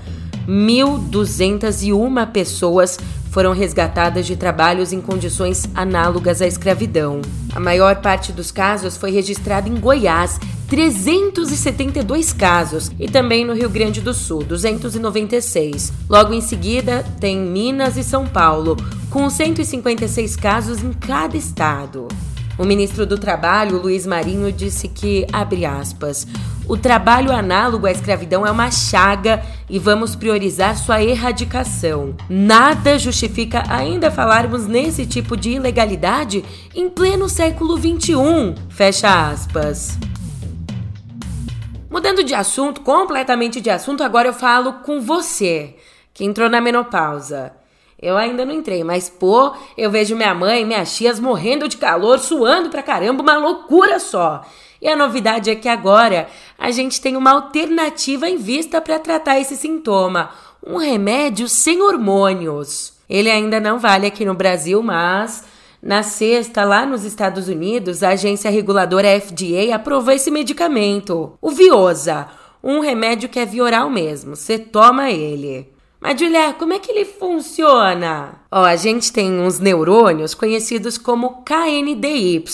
1.201 0.48 2.32
pessoas 2.32 2.98
foram 3.30 3.52
resgatadas 3.52 4.26
de 4.26 4.34
trabalhos 4.34 4.92
em 4.92 5.00
condições 5.00 5.68
análogas 5.74 6.40
à 6.40 6.46
escravidão. 6.46 7.20
A 7.54 7.60
maior 7.60 7.96
parte 8.00 8.32
dos 8.32 8.50
casos 8.50 8.96
foi 8.96 9.10
registrada 9.10 9.68
em 9.68 9.78
Goiás, 9.78 10.40
372 10.68 12.32
casos, 12.32 12.90
e 12.98 13.06
também 13.06 13.44
no 13.44 13.54
Rio 13.54 13.68
Grande 13.68 14.00
do 14.00 14.14
Sul, 14.14 14.42
296. 14.42 15.92
Logo 16.08 16.32
em 16.32 16.40
seguida, 16.40 17.04
tem 17.20 17.38
Minas 17.38 17.96
e 17.96 18.02
São 18.02 18.26
Paulo, 18.26 18.76
com 19.10 19.28
156 19.28 20.36
casos 20.36 20.82
em 20.82 20.92
cada 20.92 21.36
estado. 21.36 22.08
O 22.58 22.64
ministro 22.64 23.06
do 23.06 23.16
Trabalho, 23.16 23.80
Luiz 23.80 24.04
Marinho, 24.04 24.50
disse 24.50 24.88
que, 24.88 25.24
abre 25.32 25.64
aspas, 25.64 26.26
o 26.68 26.76
trabalho 26.76 27.32
análogo 27.32 27.86
à 27.86 27.90
escravidão 27.90 28.46
é 28.46 28.50
uma 28.50 28.70
chaga 28.70 29.42
e 29.70 29.78
vamos 29.78 30.14
priorizar 30.14 30.76
sua 30.76 31.02
erradicação. 31.02 32.14
Nada 32.28 32.98
justifica 32.98 33.64
ainda 33.70 34.10
falarmos 34.10 34.66
nesse 34.66 35.06
tipo 35.06 35.34
de 35.34 35.52
ilegalidade 35.52 36.44
em 36.74 36.90
pleno 36.90 37.26
século 37.26 37.78
XXI. 37.78 38.54
Fecha 38.68 39.30
aspas. 39.30 39.98
Mudando 41.90 42.22
de 42.22 42.34
assunto, 42.34 42.82
completamente 42.82 43.62
de 43.62 43.70
assunto, 43.70 44.04
agora 44.04 44.28
eu 44.28 44.34
falo 44.34 44.74
com 44.84 45.00
você, 45.00 45.74
que 46.12 46.22
entrou 46.22 46.50
na 46.50 46.60
menopausa. 46.60 47.52
Eu 48.00 48.16
ainda 48.16 48.44
não 48.44 48.52
entrei, 48.52 48.84
mas 48.84 49.08
pô, 49.08 49.52
eu 49.76 49.90
vejo 49.90 50.14
minha 50.14 50.34
mãe 50.34 50.66
minhas 50.66 50.94
tias 50.94 51.18
morrendo 51.18 51.66
de 51.66 51.78
calor, 51.78 52.18
suando 52.18 52.68
pra 52.68 52.82
caramba, 52.82 53.22
uma 53.22 53.38
loucura 53.38 53.98
só. 53.98 54.44
E 54.80 54.88
a 54.88 54.96
novidade 54.96 55.50
é 55.50 55.54
que 55.54 55.68
agora 55.68 56.28
a 56.58 56.70
gente 56.70 57.00
tem 57.00 57.16
uma 57.16 57.32
alternativa 57.32 58.28
em 58.28 58.36
vista 58.36 58.80
para 58.80 58.98
tratar 58.98 59.40
esse 59.40 59.56
sintoma: 59.56 60.30
um 60.64 60.76
remédio 60.76 61.48
sem 61.48 61.82
hormônios. 61.82 62.94
Ele 63.08 63.30
ainda 63.30 63.58
não 63.58 63.78
vale 63.78 64.06
aqui 64.06 64.24
no 64.24 64.34
Brasil, 64.34 64.82
mas 64.82 65.44
na 65.82 66.02
sexta, 66.02 66.64
lá 66.64 66.84
nos 66.84 67.04
Estados 67.04 67.48
Unidos, 67.48 68.02
a 68.02 68.10
agência 68.10 68.50
reguladora 68.50 69.20
FDA 69.20 69.74
aprovou 69.74 70.12
esse 70.12 70.30
medicamento, 70.30 71.32
o 71.40 71.50
Viosa, 71.50 72.26
um 72.62 72.80
remédio 72.80 73.28
que 73.28 73.38
é 73.38 73.46
vioral 73.46 73.88
mesmo. 73.88 74.34
Você 74.34 74.58
toma 74.58 75.10
ele. 75.10 75.72
Mas, 76.00 76.18
Julia, 76.18 76.52
como 76.52 76.72
é 76.72 76.78
que 76.78 76.92
ele 76.92 77.04
funciona? 77.04 78.40
Ó, 78.50 78.64
a 78.64 78.76
gente 78.76 79.12
tem 79.12 79.40
uns 79.40 79.58
neurônios 79.58 80.32
conhecidos 80.32 80.96
como 80.96 81.42
KNDY, 81.42 82.44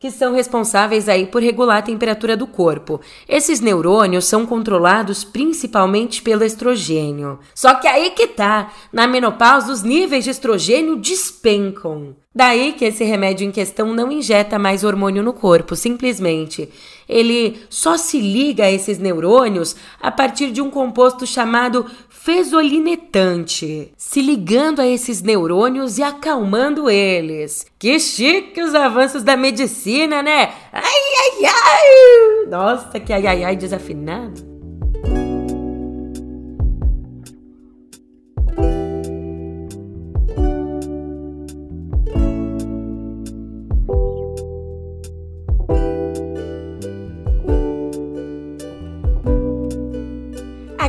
que 0.00 0.10
são 0.10 0.32
responsáveis 0.32 1.06
aí 1.06 1.26
por 1.26 1.42
regular 1.42 1.78
a 1.78 1.82
temperatura 1.82 2.36
do 2.36 2.46
corpo. 2.46 3.00
Esses 3.28 3.60
neurônios 3.60 4.24
são 4.24 4.46
controlados 4.46 5.24
principalmente 5.24 6.22
pelo 6.22 6.42
estrogênio. 6.42 7.38
Só 7.54 7.74
que 7.74 7.86
aí 7.86 8.10
que 8.10 8.26
tá, 8.26 8.72
na 8.90 9.06
menopausa 9.06 9.70
os 9.70 9.82
níveis 9.82 10.24
de 10.24 10.30
estrogênio 10.30 10.96
despencam. 10.96 12.16
Daí 12.36 12.74
que 12.74 12.84
esse 12.84 13.02
remédio 13.02 13.46
em 13.46 13.50
questão 13.50 13.94
não 13.94 14.12
injeta 14.12 14.58
mais 14.58 14.84
hormônio 14.84 15.22
no 15.22 15.32
corpo, 15.32 15.74
simplesmente. 15.74 16.68
Ele 17.08 17.62
só 17.70 17.96
se 17.96 18.20
liga 18.20 18.64
a 18.64 18.70
esses 18.70 18.98
neurônios 18.98 19.74
a 19.98 20.10
partir 20.10 20.50
de 20.50 20.60
um 20.60 20.68
composto 20.68 21.26
chamado 21.26 21.86
fesolinetante, 22.10 23.90
se 23.96 24.20
ligando 24.20 24.80
a 24.80 24.86
esses 24.86 25.22
neurônios 25.22 25.96
e 25.96 26.02
acalmando 26.02 26.90
eles. 26.90 27.64
Que 27.78 27.98
chique 27.98 28.62
os 28.62 28.74
avanços 28.74 29.22
da 29.22 29.34
medicina, 29.34 30.22
né? 30.22 30.52
Ai, 30.70 30.82
ai, 30.82 31.44
ai! 31.46 32.46
Nossa, 32.50 33.00
que 33.00 33.14
ai, 33.14 33.26
ai, 33.26 33.44
ai 33.44 33.56
desafinado. 33.56 34.55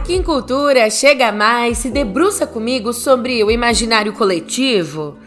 Aqui 0.07 0.15
em 0.15 0.23
Cultura, 0.23 0.89
chega 0.89 1.33
mais, 1.33 1.79
se 1.79 1.89
debruça 1.89 2.47
comigo 2.47 2.93
sobre 2.93 3.43
o 3.43 3.51
imaginário 3.51 4.13
coletivo. 4.13 5.17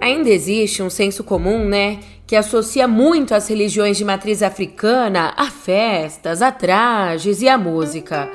Ainda 0.00 0.30
existe 0.30 0.80
um 0.80 0.88
senso 0.88 1.24
comum, 1.24 1.64
né, 1.64 1.98
que 2.24 2.36
associa 2.36 2.86
muito 2.86 3.34
as 3.34 3.48
religiões 3.48 3.96
de 3.96 4.04
matriz 4.04 4.40
africana 4.40 5.34
a 5.36 5.46
festas, 5.46 6.40
a 6.40 6.52
trajes 6.52 7.42
e 7.42 7.48
a 7.48 7.58
música. 7.58 8.30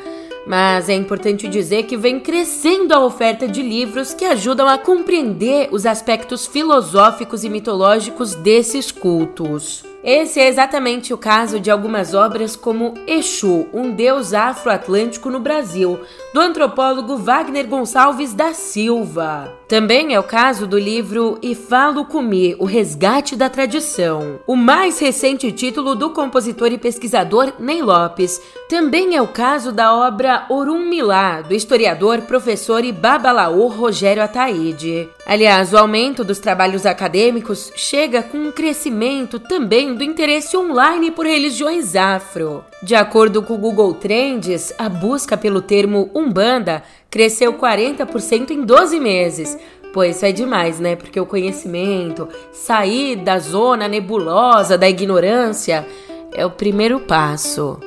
Mas 0.45 0.89
é 0.89 0.93
importante 0.93 1.47
dizer 1.47 1.83
que 1.83 1.95
vem 1.95 2.19
crescendo 2.19 2.93
a 2.93 2.99
oferta 2.99 3.47
de 3.47 3.61
livros 3.61 4.13
que 4.13 4.25
ajudam 4.25 4.67
a 4.67 4.77
compreender 4.77 5.69
os 5.71 5.85
aspectos 5.85 6.45
filosóficos 6.45 7.45
e 7.45 7.49
mitológicos 7.49 8.35
desses 8.35 8.91
cultos. 8.91 9.92
Esse 10.03 10.41
é 10.41 10.49
exatamente 10.49 11.13
o 11.13 11.17
caso 11.17 11.61
de 11.61 11.71
algumas 11.71 12.13
obras 12.13 12.57
como 12.57 12.93
Exu, 13.07 13.67
um 13.73 13.89
deus 13.89 14.33
afro-atlântico 14.33 15.29
no 15.29 15.39
Brasil, 15.39 15.97
do 16.33 16.41
antropólogo 16.41 17.15
Wagner 17.15 17.65
Gonçalves 17.65 18.33
da 18.33 18.53
Silva. 18.53 19.53
Também 19.65 20.13
é 20.13 20.19
o 20.19 20.23
caso 20.23 20.67
do 20.67 20.77
livro 20.77 21.39
Ifalo 21.41 22.03
Kumi, 22.03 22.53
O 22.59 22.65
Resgate 22.65 23.37
da 23.37 23.49
Tradição, 23.49 24.41
o 24.45 24.57
mais 24.57 24.99
recente 24.99 25.49
título 25.53 25.95
do 25.95 26.09
compositor 26.09 26.67
e 26.73 26.77
pesquisador 26.77 27.53
Ney 27.57 27.81
Lopes. 27.81 28.41
Também 28.67 29.15
é 29.15 29.21
o 29.21 29.27
caso 29.27 29.71
da 29.71 29.95
obra 29.95 30.45
Orum 30.49 30.79
Milá, 30.79 31.41
do 31.41 31.53
historiador, 31.53 32.21
professor 32.23 32.83
e 32.83 32.91
babalaô 32.91 33.67
Rogério 33.67 34.21
Ataíde. 34.21 35.09
Aliás, 35.25 35.71
o 35.71 35.77
aumento 35.77 36.21
dos 36.23 36.39
trabalhos 36.39 36.85
acadêmicos 36.85 37.71
chega 37.77 38.21
com 38.21 38.37
um 38.37 38.51
crescimento 38.51 39.39
também 39.39 39.95
do 39.95 40.03
interesse 40.03 40.57
online 40.57 41.11
por 41.11 41.25
religiões 41.25 41.95
afro. 41.95 42.63
De 42.81 42.93
acordo 42.93 43.41
com 43.41 43.53
o 43.53 43.57
Google 43.57 43.93
Trends, 43.93 44.73
a 44.77 44.89
busca 44.89 45.37
pelo 45.37 45.61
termo 45.61 46.11
Umbanda 46.13 46.83
cresceu 47.09 47.53
40% 47.53 48.51
em 48.51 48.63
12 48.63 48.99
meses. 48.99 49.57
Pô, 49.93 50.03
isso 50.03 50.25
é 50.25 50.31
demais, 50.33 50.79
né? 50.79 50.95
Porque 50.95 51.19
o 51.19 51.25
conhecimento, 51.25 52.27
sair 52.51 53.15
da 53.15 53.39
zona 53.39 53.87
nebulosa 53.87 54.77
da 54.77 54.89
ignorância, 54.89 55.87
é 56.33 56.45
o 56.45 56.51
primeiro 56.51 56.99
passo. 56.99 57.79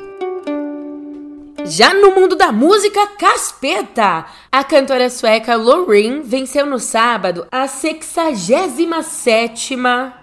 Já 1.68 1.92
no 1.92 2.14
mundo 2.14 2.37
da 2.37 2.52
música, 2.52 3.05
Caspeta! 3.18 4.24
A 4.52 4.62
cantora 4.62 5.11
sueca 5.11 5.57
Loreen 5.57 6.22
venceu 6.22 6.64
no 6.64 6.79
sábado 6.79 7.44
a 7.50 7.66
67 7.66 9.76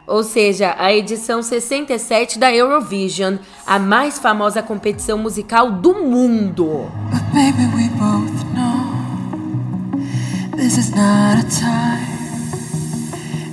ou 0.08 0.24
seja, 0.24 0.74
a 0.78 0.94
edição 0.94 1.44
67 1.44 2.40
da 2.40 2.50
Eurovision, 2.54 3.36
a 3.66 3.78
mais 3.78 4.20
famosa 4.20 4.64
competição 4.64 5.18
musical 5.18 5.70
do 5.72 5.96
mundo. 5.96 6.90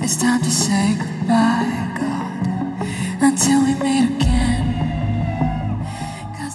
It's 0.03 0.17
time 0.17 0.41
to 0.41 0.49
say 0.51 0.95
goodbye, 0.97 1.93
God, 1.95 2.87
until 3.21 3.63
we 3.63 3.75
meet 3.75 4.09
again. 4.19 4.70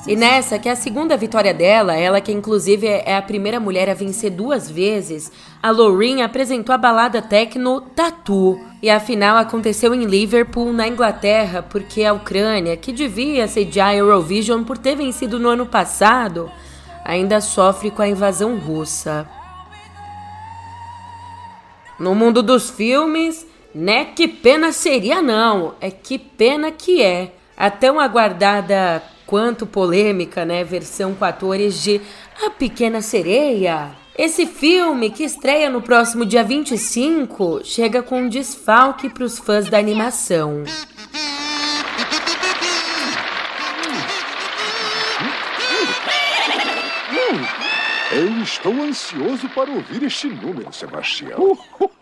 E 0.07 0.15
nessa, 0.15 0.57
que 0.57 0.69
é 0.69 0.73
a 0.73 0.77
segunda 0.77 1.17
vitória 1.17 1.53
dela, 1.53 1.97
ela 1.97 2.21
que 2.21 2.31
inclusive 2.31 2.87
é 2.87 3.17
a 3.17 3.23
primeira 3.23 3.59
mulher 3.59 3.91
a 3.91 3.95
vencer 3.95 4.31
duas 4.31 4.71
vezes, 4.71 5.33
a 5.61 5.69
Loreen 5.73 6.23
apresentou 6.23 6.73
a 6.73 6.79
balada 6.79 7.21
techno 7.21 7.81
Tatu. 7.81 8.61
E 8.81 8.89
a 8.89 9.01
final 9.01 9.37
aconteceu 9.37 9.93
em 9.93 10.05
Liverpool, 10.05 10.73
na 10.73 10.87
Inglaterra, 10.87 11.61
porque 11.61 12.05
a 12.05 12.13
Ucrânia, 12.13 12.77
que 12.77 12.93
devia 12.93 13.49
sediar 13.49 13.89
a 13.89 13.97
Eurovision 13.97 14.63
por 14.63 14.79
ter 14.79 14.95
vencido 14.95 15.41
no 15.41 15.49
ano 15.49 15.67
passado, 15.67 16.49
ainda 17.05 17.41
sofre 17.41 17.91
com 17.91 18.01
a 18.01 18.09
invasão 18.09 18.57
russa. 18.59 19.29
No 21.99 22.15
mundo 22.15 22.45
dos 22.45 22.71
filmes, 22.71 23.45
Né 23.75 24.05
que 24.05 24.29
pena 24.29 24.73
seria 24.73 25.21
não, 25.21 25.75
é 25.81 25.91
que 25.91 26.17
pena 26.17 26.71
que 26.71 27.03
é. 27.03 27.35
A 27.57 27.71
tão 27.71 27.99
aguardada 28.01 29.03
quanto 29.27 29.67
polêmica, 29.67 30.45
né, 30.45 30.63
versão 30.63 31.15
com 31.15 31.25
atores 31.25 31.83
de 31.83 32.01
A 32.45 32.51
Pequena 32.51 33.03
Sereia. 33.03 33.91
Esse 34.17 34.47
filme, 34.47 35.11
que 35.11 35.25
estreia 35.25 35.69
no 35.69 35.83
próximo 35.83 36.25
dia 36.25 36.43
25, 36.43 37.61
chega 37.63 38.03
com 38.03 38.23
um 38.23 38.29
desfalque 38.29 39.11
para 39.11 39.25
os 39.25 39.39
fãs 39.39 39.69
da 39.69 39.79
animação. 39.79 40.65
Estou 48.47 48.81
ansioso 48.81 49.49
para 49.49 49.71
ouvir 49.71 50.05
este 50.05 50.29
número, 50.29 50.73
Sebastião. 50.73 51.59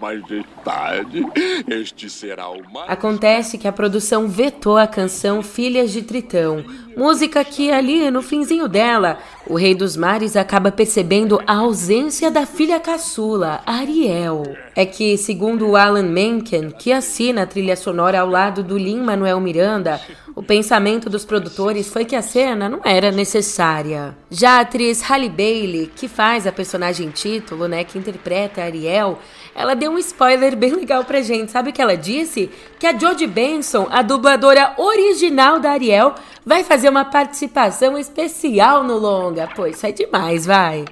Majestade, 0.00 1.24
este 1.68 2.10
será 2.10 2.48
o 2.48 2.60
mais. 2.72 2.90
Acontece 2.90 3.56
que 3.56 3.68
a 3.68 3.72
produção 3.72 4.26
vetou 4.26 4.76
a 4.76 4.88
canção 4.88 5.40
Filhas 5.40 5.92
de 5.92 6.02
Tritão, 6.02 6.64
música 6.96 7.44
que 7.44 7.70
ali 7.70 8.10
no 8.10 8.20
finzinho 8.20 8.66
dela, 8.68 9.18
o 9.46 9.54
Rei 9.54 9.74
dos 9.74 9.96
Mares 9.96 10.34
acaba 10.34 10.72
percebendo 10.72 11.40
a 11.46 11.58
ausência 11.58 12.30
da 12.30 12.44
filha 12.44 12.80
caçula, 12.80 13.62
Ariel. 13.64 14.42
É 14.74 14.84
que, 14.84 15.16
segundo 15.16 15.68
o 15.68 15.76
Alan 15.76 16.02
Menken, 16.02 16.70
que 16.70 16.92
assina 16.92 17.42
a 17.42 17.46
trilha 17.46 17.76
sonora 17.76 18.20
ao 18.20 18.28
lado 18.28 18.64
do 18.64 18.76
Lin-Manuel 18.76 19.40
Miranda, 19.40 20.00
o 20.38 20.42
pensamento 20.42 21.10
dos 21.10 21.24
produtores 21.24 21.88
foi 21.88 22.04
que 22.04 22.14
a 22.14 22.22
cena 22.22 22.68
não 22.68 22.80
era 22.84 23.10
necessária. 23.10 24.16
Já 24.30 24.58
a 24.58 24.60
atriz 24.60 25.02
Halle 25.02 25.28
Bailey, 25.28 25.90
que 25.92 26.06
faz 26.06 26.46
a 26.46 26.52
personagem 26.52 27.10
título, 27.10 27.66
né, 27.66 27.82
que 27.82 27.98
interpreta 27.98 28.62
Ariel, 28.62 29.18
ela 29.52 29.74
deu 29.74 29.90
um 29.90 29.98
spoiler 29.98 30.54
bem 30.54 30.76
legal 30.76 31.02
pra 31.04 31.22
gente. 31.22 31.50
Sabe 31.50 31.70
o 31.70 31.72
que 31.72 31.82
ela 31.82 31.96
disse? 31.96 32.48
Que 32.78 32.86
a 32.86 32.96
Jodie 32.96 33.26
Benson, 33.26 33.88
a 33.90 34.00
dubladora 34.00 34.74
original 34.78 35.58
da 35.58 35.72
Ariel, 35.72 36.14
vai 36.46 36.62
fazer 36.62 36.88
uma 36.88 37.04
participação 37.04 37.98
especial 37.98 38.84
no 38.84 38.96
longa. 38.96 39.48
Pô, 39.48 39.66
isso 39.66 39.84
é 39.84 39.90
demais, 39.90 40.46
vai. 40.46 40.84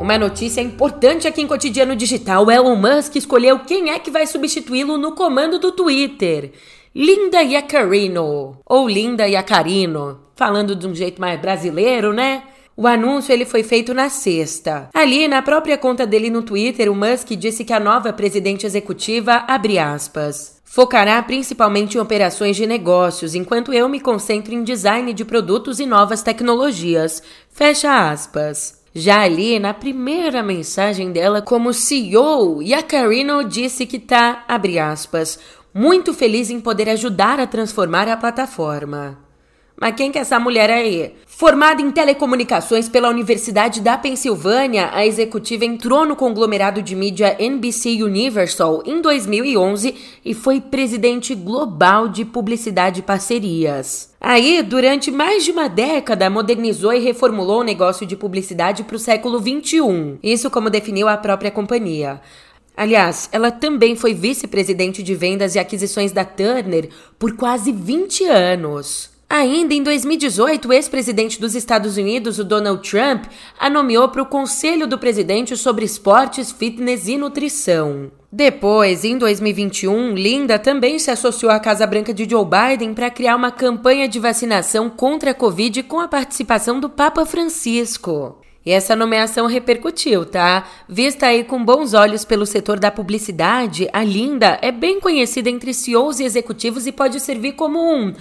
Uma 0.00 0.16
notícia 0.16 0.62
importante 0.62 1.28
aqui 1.28 1.42
em 1.42 1.46
Cotidiano 1.46 1.94
Digital: 1.94 2.46
o 2.46 2.50
Elon 2.50 2.74
Musk 2.74 3.16
escolheu 3.16 3.58
quem 3.58 3.90
é 3.90 3.98
que 3.98 4.10
vai 4.10 4.26
substituí-lo 4.26 4.96
no 4.96 5.12
comando 5.12 5.58
do 5.58 5.70
Twitter. 5.72 6.52
Linda 6.94 7.42
Yacarino, 7.42 8.58
ou 8.64 8.88
Linda 8.88 9.26
Yacarino, 9.28 10.18
falando 10.34 10.74
de 10.74 10.86
um 10.86 10.94
jeito 10.94 11.20
mais 11.20 11.38
brasileiro, 11.38 12.14
né? 12.14 12.44
O 12.74 12.86
anúncio 12.86 13.30
ele 13.30 13.44
foi 13.44 13.62
feito 13.62 13.92
na 13.92 14.08
sexta. 14.08 14.88
Ali, 14.94 15.28
na 15.28 15.42
própria 15.42 15.76
conta 15.76 16.06
dele 16.06 16.30
no 16.30 16.42
Twitter, 16.42 16.90
o 16.90 16.94
Musk 16.94 17.32
disse 17.32 17.62
que 17.62 17.72
a 17.74 17.78
nova 17.78 18.10
presidente 18.10 18.64
executiva, 18.64 19.44
abre 19.46 19.78
aspas, 19.78 20.62
focará 20.64 21.22
principalmente 21.22 21.98
em 21.98 22.00
operações 22.00 22.56
de 22.56 22.66
negócios, 22.66 23.34
enquanto 23.34 23.70
eu 23.70 23.86
me 23.86 24.00
concentro 24.00 24.54
em 24.54 24.64
design 24.64 25.12
de 25.12 25.26
produtos 25.26 25.78
e 25.78 25.84
novas 25.84 26.22
tecnologias. 26.22 27.22
Fecha 27.50 28.10
aspas. 28.10 28.79
Já 28.92 29.22
ali, 29.22 29.58
na 29.60 29.72
primeira 29.72 30.42
mensagem 30.42 31.12
dela 31.12 31.40
como 31.40 31.72
CEO, 31.72 32.60
Yacarino 32.60 33.44
disse 33.44 33.86
que 33.86 34.00
tá, 34.00 34.44
abre 34.48 34.80
aspas, 34.80 35.38
muito 35.72 36.12
feliz 36.12 36.50
em 36.50 36.60
poder 36.60 36.88
ajudar 36.88 37.38
a 37.38 37.46
transformar 37.46 38.08
a 38.08 38.16
plataforma. 38.16 39.29
Mas 39.80 39.94
quem 39.94 40.12
que 40.12 40.18
é 40.18 40.20
essa 40.20 40.38
mulher 40.38 40.68
aí? 40.68 41.14
Formada 41.26 41.80
em 41.80 41.90
telecomunicações 41.90 42.86
pela 42.86 43.08
Universidade 43.08 43.80
da 43.80 43.96
Pensilvânia, 43.96 44.90
a 44.92 45.06
executiva 45.06 45.64
entrou 45.64 46.04
no 46.04 46.14
conglomerado 46.14 46.82
de 46.82 46.94
mídia 46.94 47.34
NBC 47.38 48.02
Universal 48.02 48.82
em 48.84 49.00
2011 49.00 49.94
e 50.22 50.34
foi 50.34 50.60
presidente 50.60 51.34
global 51.34 52.08
de 52.08 52.26
publicidade 52.26 53.00
e 53.00 53.02
parcerias. 53.02 54.12
Aí, 54.20 54.62
durante 54.62 55.10
mais 55.10 55.44
de 55.44 55.50
uma 55.50 55.66
década, 55.66 56.28
modernizou 56.28 56.92
e 56.92 56.98
reformulou 56.98 57.60
o 57.60 57.64
negócio 57.64 58.04
de 58.04 58.16
publicidade 58.16 58.84
para 58.84 58.96
o 58.96 58.98
século 58.98 59.38
XXI. 59.38 60.18
Isso 60.22 60.50
como 60.50 60.68
definiu 60.68 61.08
a 61.08 61.16
própria 61.16 61.50
companhia. 61.50 62.20
Aliás, 62.76 63.30
ela 63.32 63.50
também 63.50 63.96
foi 63.96 64.12
vice-presidente 64.12 65.02
de 65.02 65.14
vendas 65.14 65.54
e 65.54 65.58
aquisições 65.58 66.12
da 66.12 66.24
Turner 66.24 66.90
por 67.18 67.34
quase 67.34 67.72
20 67.72 68.24
anos. 68.26 69.19
Ainda 69.32 69.72
em 69.72 69.80
2018, 69.80 70.66
o 70.66 70.72
ex-presidente 70.72 71.40
dos 71.40 71.54
Estados 71.54 71.96
Unidos, 71.96 72.40
o 72.40 72.44
Donald 72.44 72.82
Trump, 72.82 73.26
a 73.56 73.70
nomeou 73.70 74.08
para 74.08 74.22
o 74.22 74.26
Conselho 74.26 74.88
do 74.88 74.98
Presidente 74.98 75.56
sobre 75.56 75.84
Esportes, 75.84 76.50
Fitness 76.50 77.06
e 77.06 77.16
Nutrição. 77.16 78.10
Depois, 78.32 79.04
em 79.04 79.16
2021, 79.16 80.16
Linda 80.16 80.58
também 80.58 80.98
se 80.98 81.12
associou 81.12 81.52
à 81.52 81.60
Casa 81.60 81.86
Branca 81.86 82.12
de 82.12 82.28
Joe 82.28 82.44
Biden 82.44 82.92
para 82.92 83.08
criar 83.08 83.36
uma 83.36 83.52
campanha 83.52 84.08
de 84.08 84.18
vacinação 84.18 84.90
contra 84.90 85.30
a 85.30 85.34
Covid 85.34 85.84
com 85.84 86.00
a 86.00 86.08
participação 86.08 86.80
do 86.80 86.90
Papa 86.90 87.24
Francisco. 87.24 88.40
E 88.66 88.72
essa 88.72 88.96
nomeação 88.96 89.46
repercutiu, 89.46 90.26
tá? 90.26 90.66
Vista 90.88 91.26
aí 91.26 91.44
com 91.44 91.64
bons 91.64 91.94
olhos 91.94 92.24
pelo 92.24 92.44
setor 92.44 92.80
da 92.80 92.90
publicidade, 92.90 93.88
a 93.92 94.02
Linda 94.02 94.58
é 94.60 94.72
bem 94.72 95.00
conhecida 95.00 95.48
entre 95.48 95.72
CEOs 95.72 96.18
e 96.18 96.24
executivos 96.24 96.86
e 96.86 96.92
pode 96.92 97.20
servir 97.20 97.52
como 97.52 97.78
um 97.80 98.12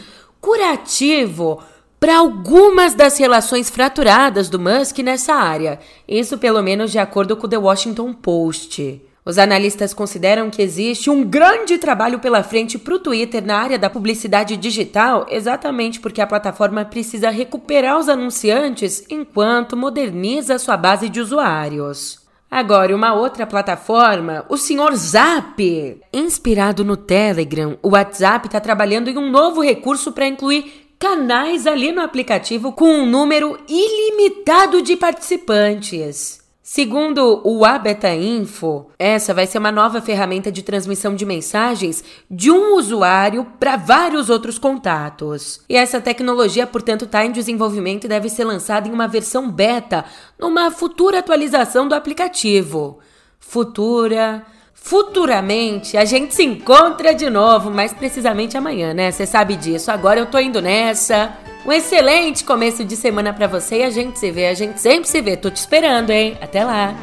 curativo 0.42 1.62
para 2.00 2.18
algumas 2.18 2.94
das 2.94 3.18
relações 3.18 3.70
fraturadas 3.70 4.50
do 4.50 4.58
Musk 4.58 5.00
nessa 5.00 5.34
área, 5.34 5.80
isso 6.08 6.38
pelo 6.38 6.62
menos 6.64 6.92
de 6.92 7.00
acordo 7.00 7.36
com 7.36 7.46
o 7.46 7.50
The 7.50 7.58
Washington 7.58 8.14
Post. 8.14 9.02
Os 9.26 9.38
analistas 9.38 9.94
consideram 9.94 10.50
que 10.50 10.62
existe 10.62 11.10
um 11.10 11.24
grande 11.24 11.78
trabalho 11.78 12.20
pela 12.20 12.42
frente 12.42 12.80
para 12.80 12.96
o 12.96 13.00
Twitter 13.00 13.46
na 13.46 13.58
área 13.58 13.78
da 13.78 13.90
publicidade 13.90 14.56
digital, 14.56 15.26
exatamente 15.30 16.00
porque 16.00 16.22
a 16.22 16.26
plataforma 16.26 16.86
precisa 16.86 17.30
recuperar 17.30 18.00
os 18.00 18.08
anunciantes 18.08 19.04
enquanto 19.10 19.76
moderniza 19.76 20.58
sua 20.58 20.78
base 20.78 21.10
de 21.10 21.20
usuários. 21.20 22.29
Agora, 22.52 22.96
uma 22.96 23.14
outra 23.14 23.46
plataforma, 23.46 24.44
o 24.50 24.58
senhor 24.58 24.96
Zap. 24.96 26.02
Inspirado 26.12 26.84
no 26.84 26.98
Telegram, 26.98 27.78
o 27.84 27.90
WhatsApp 27.90 28.48
está 28.48 28.60
trabalhando 28.60 29.08
em 29.08 29.18
um 29.18 29.30
novo 29.30 29.62
recurso 29.62 30.12
para 30.12 30.28
incluir 30.28 30.90
canais 30.98 31.68
ali 31.68 31.92
no 31.92 32.02
aplicativo 32.02 32.74
com 32.74 32.90
um 32.90 33.06
número 33.06 33.58
ilimitado 33.68 34.82
de 34.82 34.98
participantes. 34.98 36.39
Segundo 36.72 37.42
o 37.44 37.66
Abeta 37.66 38.14
Info, 38.14 38.92
essa 39.00 39.34
vai 39.34 39.48
ser 39.48 39.58
uma 39.58 39.72
nova 39.72 40.04
ferramenta 40.04 40.52
de 40.52 40.62
transmissão 40.62 41.16
de 41.16 41.26
mensagens 41.26 42.04
de 42.30 42.52
um 42.52 42.76
usuário 42.76 43.44
para 43.60 43.76
vários 43.76 44.30
outros 44.30 44.60
contatos. 44.60 45.62
E 45.68 45.76
essa 45.76 46.00
tecnologia, 46.00 46.68
portanto, 46.68 47.06
está 47.06 47.26
em 47.26 47.32
desenvolvimento 47.32 48.04
e 48.04 48.08
deve 48.08 48.30
ser 48.30 48.44
lançada 48.44 48.88
em 48.88 48.92
uma 48.92 49.08
versão 49.08 49.50
beta 49.50 50.06
numa 50.38 50.70
futura 50.70 51.18
atualização 51.18 51.88
do 51.88 51.96
aplicativo. 51.96 53.00
Futura. 53.40 54.46
Futuramente 54.82 55.98
a 55.98 56.06
gente 56.06 56.34
se 56.34 56.44
encontra 56.44 57.14
de 57.14 57.30
novo, 57.30 57.70
mais 57.70 57.94
precisamente 57.94 58.58
amanhã, 58.58 58.94
né? 58.94 59.12
Você 59.12 59.26
sabe 59.26 59.56
disso. 59.56 59.92
Agora 59.92 60.20
eu 60.20 60.26
tô 60.26 60.40
indo 60.40 60.62
nessa. 60.62 61.38
Um 61.66 61.72
excelente 61.72 62.44
começo 62.44 62.84
de 62.86 62.96
semana 62.96 63.34
para 63.34 63.46
você 63.46 63.80
e 63.80 63.84
a 63.84 63.90
gente 63.90 64.18
se 64.18 64.32
vê, 64.32 64.48
a 64.48 64.54
gente 64.54 64.80
sempre 64.80 65.08
se 65.08 65.22
vê. 65.22 65.36
Tô 65.36 65.50
te 65.50 65.58
esperando, 65.58 66.10
hein? 66.10 66.38
Até 66.42 66.64
lá. 66.64 66.96